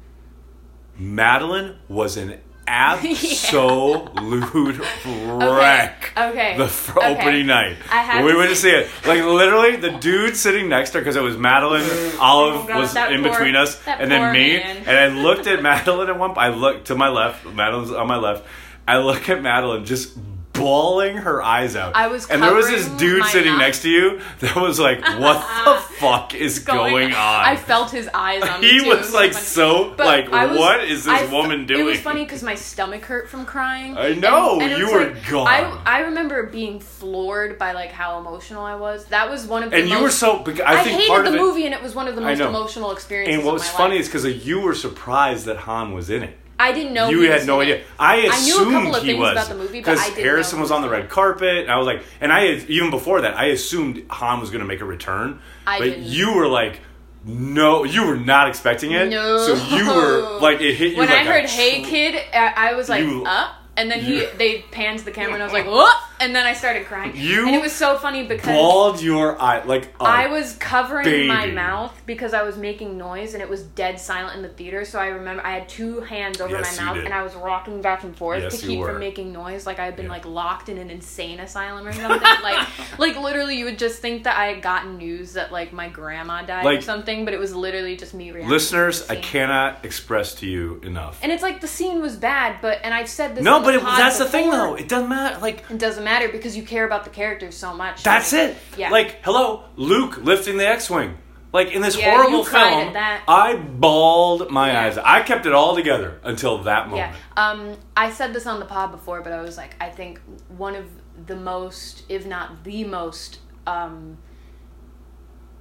[0.97, 2.41] Madeline was an
[3.49, 6.11] absolute wreck.
[6.17, 6.57] Okay.
[6.57, 7.07] The f- okay.
[7.19, 7.77] opening night.
[7.91, 8.89] I had we to went to see it.
[9.05, 11.81] Like literally, the dude sitting next to her because it was Madeline.
[11.83, 14.57] Oh Olive Oh God, was in poor- between us, and then me.
[14.57, 14.77] man.
[14.85, 16.33] And I looked at Madeline at one.
[16.37, 17.45] I looked to my left.
[17.45, 18.45] Madeline's on my left.
[18.87, 20.17] I look at Madeline just
[20.59, 21.95] bawling her eyes out.
[21.95, 25.39] I was and there was this dude sitting next to you that was like, "What
[25.65, 28.77] the fuck is going, on?" I felt his eyes on me he.
[28.77, 29.43] It was like funny.
[29.45, 33.03] so like, was- "What is this I woman doing?" It was funny because my stomach
[33.03, 33.97] hurt from crying.
[33.97, 35.47] I know, it you were like- gone.
[35.47, 39.05] I I remember being floored by like how emotional I was.
[39.05, 40.43] That was one of the and you were so.
[40.65, 41.41] I, I, think hated part the of it.
[41.41, 43.35] movie, and it was one of the most emotional experiences.
[43.37, 44.01] And what was funny life.
[44.01, 46.37] is because you were surprised that Han was in it.
[46.59, 47.77] I didn't know you had no idea.
[47.77, 47.85] it.
[47.99, 50.17] I knew a assumed couple of he things was about the movie, but I didn't
[50.17, 52.89] know Harrison was on the red carpet, and I was like, and I had, even
[52.91, 55.39] before that, I assumed Han was going to make a return.
[55.65, 56.03] I but didn't.
[56.03, 56.81] you were like,
[57.25, 59.09] no, you were not expecting it.
[59.09, 59.37] No.
[59.45, 60.97] so you were like, it hit you.
[60.97, 63.99] when like I heard "Hey tr- kid," I, I was like, You- "Up," and then
[64.01, 67.13] he they panned the camera, and I was like, "What?" And then I started crying.
[67.15, 71.45] You and it was so funny because bawled your eye like I was covering my
[71.47, 74.83] mouth because I was making noise and it was dead silent in the theater.
[74.83, 77.05] So I remember I had two hands over Yes, my mouth did.
[77.05, 79.65] and I was rocking back and forth Yes, to keep from making noise.
[79.65, 80.11] Like I had been Yeah.
[80.11, 82.21] like locked in an insane asylum or something.
[82.43, 82.67] like,
[82.99, 86.41] like literally, you would just think that I had gotten news that like my grandma
[86.41, 88.49] died or something, but it was literally just me reacting.
[88.49, 89.09] listeners.
[89.09, 91.17] I cannot express to you enough.
[91.23, 93.43] And it's like the scene was bad, but and I've said this.
[93.45, 94.75] no, but it, that's the thing, though.
[94.75, 95.39] It doesn't matter.
[95.39, 98.03] Like It doesn't matter because you care about the characters so much.
[98.03, 98.57] That's it.
[98.77, 98.89] Yeah.
[98.89, 101.17] Like, hello, Luke lifting the X-wing.
[101.51, 103.23] Like in this Yeah, horrible you cried film, at that.
[103.27, 104.81] I bawled my Yeah.
[104.81, 104.97] eyes.
[104.99, 107.13] I kept it all together until that moment.
[107.35, 107.49] Yeah.
[107.49, 110.19] Um, I said this on the pod before, but I was like, I think
[110.57, 110.85] one of
[111.25, 114.17] the most, if not the most, um,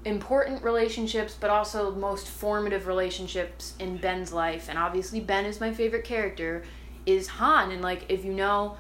[0.05, 5.73] important relationships, but also most formative relationships in Ben's life, and obviously Ben is my
[5.73, 6.65] favorite character,
[7.07, 7.71] is Han.
[7.73, 8.77] And like, if you know,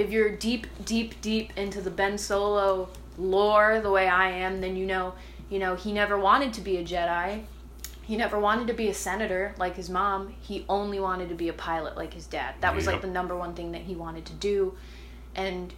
[0.00, 2.88] if you're deep, deep, deep into the Ben Solo
[3.18, 5.14] lore the way I am, then you know,
[5.50, 7.42] you know, he never wanted to be a Jedi.
[8.02, 10.34] He never wanted to be a senator like his mom.
[10.40, 12.54] He only wanted to be a pilot like his dad.
[12.60, 14.74] That was like the number one thing that he wanted to do.
[15.36, 15.72] And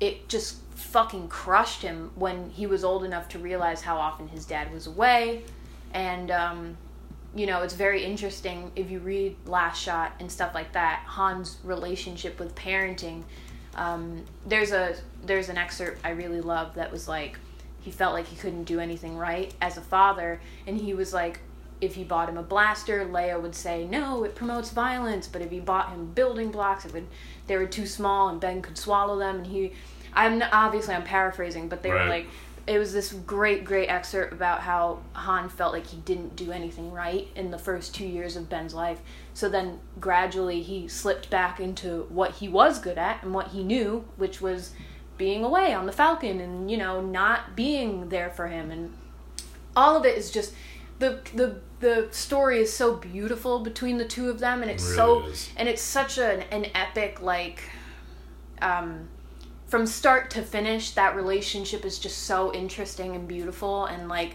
[0.00, 4.46] it just fucking crushed him when he was old enough to realize how often his
[4.46, 5.42] dad was away.
[5.92, 6.76] And, um,
[7.34, 11.04] you know, it's very interesting if you read Last Shot and stuff like that.
[11.06, 13.22] Han's relationship with parenting.
[13.74, 17.38] Um, there's a there's an excerpt I really love that was like
[17.80, 21.40] he felt like he couldn't do anything right as a father, and he was like,
[21.80, 25.28] if he bought him a blaster, Leia would say no, it promotes violence.
[25.28, 27.06] But if he bought him building blocks, it would
[27.46, 29.36] they were too small and Ben could swallow them.
[29.36, 29.72] And he,
[30.12, 32.26] I'm obviously I'm paraphrasing, but they were like
[32.68, 36.92] it was this great great excerpt about how Han felt like he didn't do anything
[36.92, 39.00] right in the first 2 years of Ben's life.
[39.34, 43.62] So then gradually he slipped back into what he was good at and what he
[43.64, 44.72] knew, which was
[45.16, 48.92] being away on the Falcon and you know not being there for him and
[49.74, 50.52] all of it is just
[51.00, 54.94] the the the story is so beautiful between the two of them and it's It
[54.94, 55.48] so is.
[55.56, 57.62] and it's such an an epic like
[58.62, 59.08] um
[59.68, 64.34] from start to finish that relationship is just so interesting and beautiful and like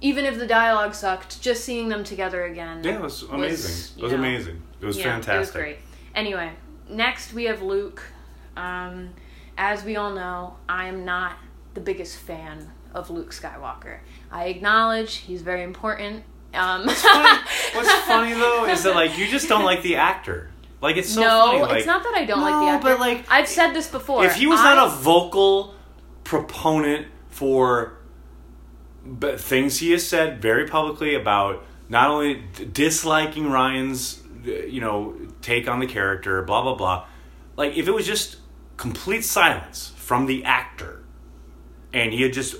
[0.00, 3.98] even if the dialogue sucked just seeing them together again Yeah, it was amazing.
[3.98, 4.62] it was know, amazing.
[4.80, 5.34] It was yeah, fantastic.
[5.34, 5.78] It was great.
[6.14, 6.50] Anyway,
[6.88, 8.02] next we have Luke.
[8.56, 9.10] Um,
[9.56, 11.36] as we all know, I am not
[11.74, 13.98] the biggest fan of Luke Skywalker.
[14.30, 16.24] I acknowledge he's very important.
[16.52, 20.50] Um, What's funny though is that like you just don't like the actor.
[20.82, 21.62] Like it's so no, funny.
[21.62, 22.88] Like, it's not that I don't like the actor.
[22.88, 24.24] but, like, I've said this before.
[24.24, 25.74] if he was I- not a vocal
[26.24, 27.98] proponent for
[29.18, 34.80] b- things he has said very publicly about not only d- disliking Rian's uh, you
[34.80, 37.06] know take on the character blah blah blah
[37.56, 38.36] like if it was just
[38.76, 41.04] complete silence from the actor
[41.92, 42.56] and he had just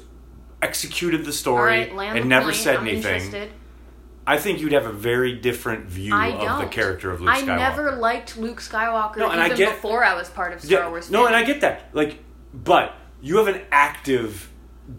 [0.60, 3.50] executed the story right, and the never plane, said I'm anything interested.
[4.26, 6.70] I think you'd have a very different view I of the don't.
[6.70, 7.48] character of Luke I Skywalker.
[7.50, 10.80] I never liked Luke Skywalker No, and I get- before I was part of Star
[10.80, 11.10] Yeah, Wars.
[11.10, 11.34] No, and.
[11.34, 11.88] I get that.
[11.92, 12.18] Like,
[12.54, 14.48] but you have an active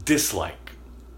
[0.06, 0.72] dislike,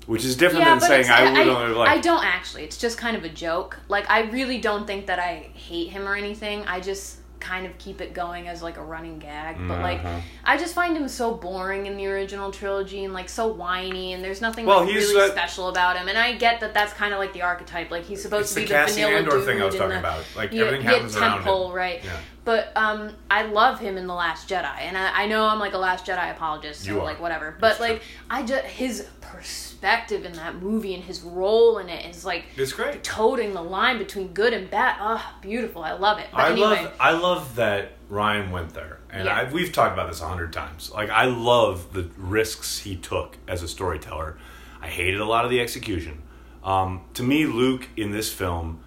[0.06, 1.89] which is different than saying I would only like.
[1.89, 2.64] I don't actually.
[2.64, 3.80] It's just kind of a joke.
[3.88, 6.64] Like I really don't think that I hate him or anything.
[6.68, 9.58] I just kind of keep it going as like a running gag.
[9.68, 10.22] But like Mhm.
[10.44, 14.24] I just find him so boring in the original trilogy and like so whiny and
[14.24, 16.08] there's nothing Well, like, he's, really uh, special about him.
[16.08, 17.92] And I get that that's kind of like the archetype.
[17.92, 20.24] Like he's supposed to be the the, vanilla Andor dude thing I was talking about.
[20.36, 21.44] Like, everything happens around him.
[21.44, 22.02] temple, right?
[22.04, 22.12] Yeah.
[22.46, 25.74] But um, I love him in the Last Jedi, and I, I know I'm like
[25.74, 27.52] a Last Jedi apologist, so like whatever.
[27.60, 27.88] But That's true.
[27.88, 32.46] like I just his perspective in that movie and his role in it is like
[32.56, 33.04] It's great.
[33.04, 34.98] toting the line between good and bad.
[35.02, 35.84] Oh, beautiful!
[35.84, 36.28] I love it.
[36.32, 36.93] But I anyway, love.
[37.00, 39.36] I love that Rian went there, and Yeah.
[39.36, 40.91] I, we've talked about this a hundred times.
[40.91, 44.38] Like, I love the risks he took as a storyteller.
[44.82, 46.22] I hated a lot of the execution.
[46.64, 48.84] Um, to me, Luke in this film,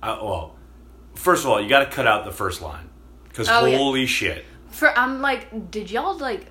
[0.00, 0.54] I, well,
[1.16, 2.88] first of all, you got to cut out the first line
[3.32, 3.76] because Oh, yeah.
[3.78, 4.44] holy shit.
[4.70, 6.46] For I'm like, did y'all like?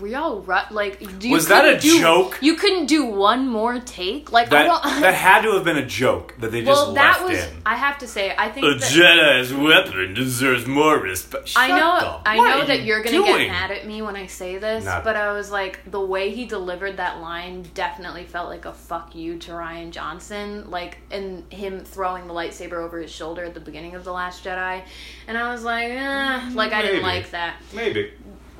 [0.00, 0.98] Were y'all like?
[1.18, 2.38] Do you Was that a do- joke?
[2.42, 4.30] You couldn't do one more take.
[4.32, 5.00] Like I That don't.
[5.02, 7.38] that had to have been a joke that they just well, that left was.
[7.38, 7.62] in.
[7.64, 11.52] I have to say, I think A that, Jedi's weapon deserves more respect.
[11.56, 12.22] I know, up.
[12.26, 13.38] I know that you you're gonna doing?
[13.38, 16.30] get mad at me when I say this, Not- but I was like, the way
[16.34, 21.50] he delivered that line definitely felt like a fuck you to Rian Johnson, like, and
[21.52, 24.82] him throwing the lightsaber over his shoulder at the beginning of the Last Jedi,
[25.26, 28.12] and I was like, eh, like I didn't like that, Maybe.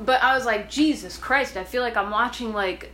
[0.05, 2.93] But I was like, Jesus Christ, I feel like I'm watching like.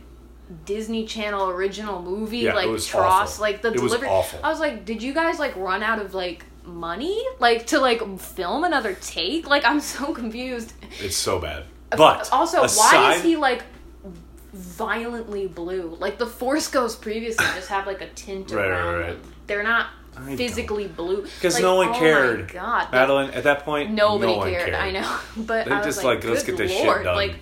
[0.65, 3.41] Disney Channel original movie, Yeah, like TROS, awful.
[3.41, 4.09] like the was delivery.
[4.09, 8.19] I was like, did you guys like run out of like money, like to like
[8.19, 9.47] film another take?
[9.49, 10.73] Like I'm so confused.
[10.99, 11.63] It's so bad.
[11.91, 13.63] But also, why is he like
[14.53, 15.95] violently blue?
[15.99, 19.21] Like the Force Ghosts previously just have like a tint Right, right, around right.
[19.23, 19.33] them.
[19.47, 19.87] They're not
[20.17, 22.51] I physically blue Because Like, no one oh my cared.
[22.51, 24.73] God, Madeline, at that point, nobody no one cared.
[24.73, 27.15] I know, but They I was just like, like, let's get this shit lord, done.
[27.15, 27.35] like.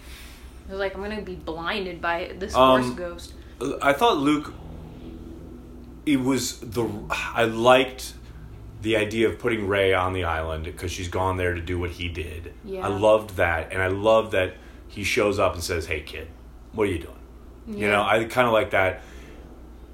[0.68, 3.34] I was like, I'm gonna be blinded by this Um, Ghost.
[3.82, 4.54] I thought Luke.
[6.06, 8.14] It was the I liked
[8.82, 11.92] the idea of putting Rey on the island because she's gone there to do what
[11.92, 12.54] he did.
[12.66, 12.86] Yeah.
[12.86, 14.56] I loved that, and I love that
[14.88, 16.28] he shows up and says, "Hey, kid,
[16.74, 17.16] what are you doing?"
[17.68, 19.02] You know, I kind of like that.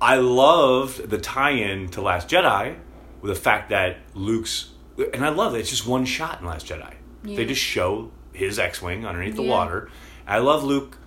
[0.01, 2.77] I loved the tie-in to Last Jedi
[3.21, 4.69] with the fact that Luke's,
[5.13, 6.93] and I love that it's just one shot in Last Jedi.
[7.23, 7.37] Yeah.
[7.37, 9.49] They just show his X-wing underneath the Yeah.
[9.49, 9.89] water.
[10.27, 10.97] I love Luke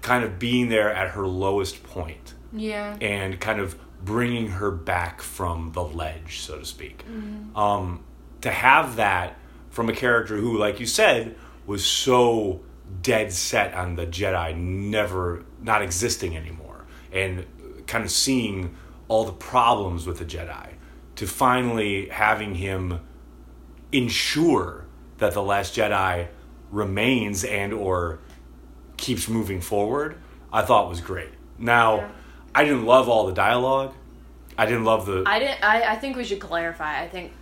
[0.00, 2.96] kind of being there at her lowest point Yeah.
[3.00, 7.04] and kind of bringing her back from the ledge, so to speak.
[7.06, 7.54] Mm-hmm.
[7.56, 8.00] Um,
[8.40, 9.36] to have that
[9.68, 11.36] from a character who, like you said,
[11.66, 12.60] was so
[13.02, 17.44] dead set on the Jedi never not existing anymore, and
[17.90, 18.76] kind of seeing
[19.08, 20.74] all the problems with the Jedi,
[21.16, 23.00] to finally having him
[23.92, 24.86] ensure
[25.18, 26.28] that the Last Jedi
[26.70, 28.20] remains and or
[28.96, 30.16] keeps moving forward,
[30.52, 31.30] I thought was great.
[31.58, 32.10] Now, Yeah.
[32.54, 33.94] I didn't love all the dialogue.
[34.56, 35.24] I didn't love the.
[35.26, 35.62] I didn't.
[35.62, 37.02] I, I think we should clarify.
[37.02, 37.32] I think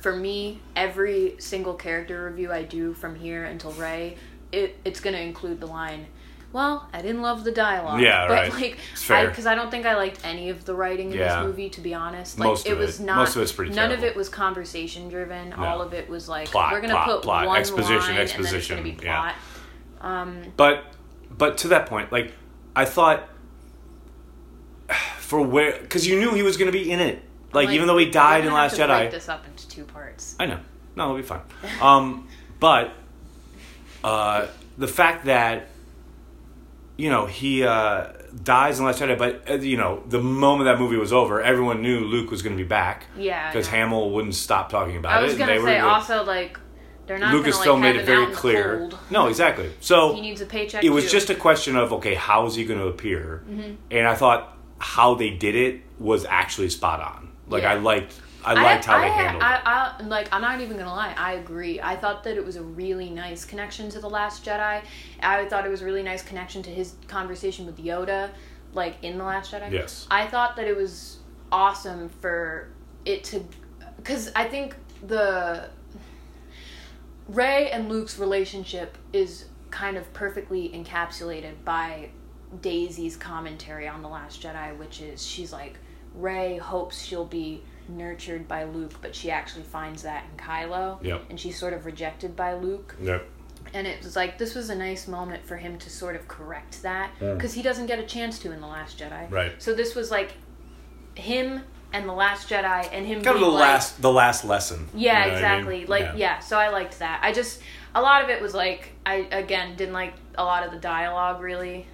[0.00, 4.16] for me, every single character review I do from here until Rey,
[4.52, 6.06] it it's gonna include the line.
[6.52, 8.00] Well, I didn't love the dialogue.
[8.00, 8.52] Yeah, but right.
[8.52, 9.28] like, It's fair.
[9.28, 11.36] because I, don't think I liked any of the writing in Yeah.
[11.42, 11.70] this movie.
[11.70, 13.04] To be honest, like Most it was it.
[13.04, 13.16] not.
[13.18, 15.50] Most of it's pretty None of it was conversation driven.
[15.50, 15.56] No.
[15.64, 17.46] All of it was like Plot, we're gonna plot, put plot.
[17.46, 19.32] one Exposition, line exposition, and then it's gonna be yeah.
[20.00, 20.56] plot.
[20.56, 20.84] But
[21.30, 22.32] but to that point, like
[22.74, 23.28] I thought
[25.18, 27.22] for where because you knew he was going to be in it.
[27.52, 30.36] Like, even though he died in Last to Jedi, Break this up into two parts.
[30.38, 30.60] I know.
[30.94, 31.40] No, it'll be fine.
[31.80, 32.28] Um,
[32.60, 32.92] but
[34.04, 34.46] uh,
[34.78, 35.66] the fact that
[37.00, 38.08] you know he uh,
[38.42, 41.80] dies in Last Jedi, but uh, you know the moment that movie was over, everyone
[41.82, 43.06] knew Luke was going to be back.
[43.16, 43.68] Yeah, because.
[43.68, 45.20] Hamill wouldn't stop talking about it.
[45.20, 45.38] I was it.
[45.38, 46.58] gonna they were say also like
[47.06, 48.78] they're not Lucasfilm like, made it very clear.
[48.78, 48.98] cold.
[49.10, 49.72] No, exactly.
[49.80, 50.84] So He needs a paycheck.
[50.84, 51.10] it was too.
[51.10, 53.42] just a question of okay, how is he going to appear?
[53.48, 53.74] Mm-hmm.
[53.90, 57.32] And I thought how they did it was actually spot on.
[57.48, 57.72] Like Yeah.
[57.72, 58.14] I liked,
[58.44, 59.62] I liked how I, they handled I, it.
[59.66, 60.28] I, like.
[60.32, 61.14] I'm not even gonna lie.
[61.16, 61.80] I agree.
[61.80, 64.82] I thought that it was a really nice connection to the Last Jedi.
[65.22, 68.30] I thought it was a really nice connection to his conversation with Yoda,
[68.72, 69.70] like in the Last Jedi.
[69.72, 70.06] Yes.
[70.10, 71.18] I thought that it was
[71.52, 72.68] awesome for
[73.04, 73.44] it to,
[73.96, 74.76] because I think
[75.06, 75.68] the
[77.28, 82.10] Rey and Luke's relationship is kind of perfectly encapsulated by
[82.60, 85.78] Daisy's commentary on The Last Jedi, which is she's like,
[86.14, 87.62] Rey hopes she'll be
[87.96, 91.02] nurtured by Luke, but she actually finds that in Kylo.
[91.02, 91.24] Yep.
[91.30, 92.94] And she's sort of rejected by Luke.
[93.02, 93.26] Yep.
[93.74, 96.82] And it was like, this was a nice moment for him to sort of correct
[96.82, 97.10] that.
[97.18, 97.34] Hmm.
[97.34, 99.30] Because he doesn't get a chance to in The Last Jedi.
[99.30, 99.52] Right.
[99.62, 100.32] So this was like
[101.14, 101.60] him
[101.92, 104.88] and The Last Jedi and him Kind of the like, last, the last lesson.
[104.94, 105.64] yeah, You know what I mean?
[105.64, 105.86] exactly.
[105.86, 106.38] Like, yeah.
[106.40, 107.20] So I liked that.
[107.22, 107.60] I just
[107.94, 111.40] a lot of it was like I again didn't like a lot of the dialogue
[111.40, 111.86] really.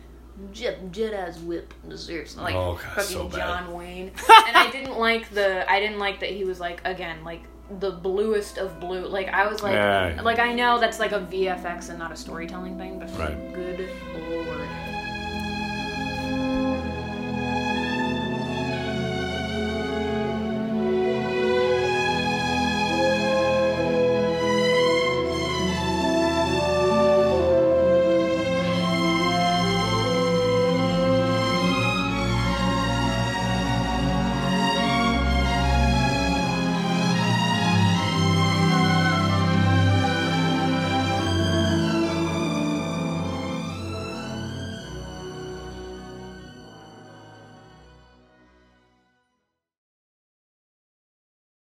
[0.53, 3.29] Je- Jedi's whip deserves like Oh, God, fucking so.
[3.31, 4.09] John Wayne,
[4.47, 7.43] and I didn't like the I didn't like that he was like again like
[7.81, 9.07] the bluest of blue.
[9.07, 10.21] Like I was like Yeah.
[10.23, 13.53] like I know that's like a VFX and not a storytelling thing, but Right.
[13.55, 13.89] good
[14.31, 14.69] lord.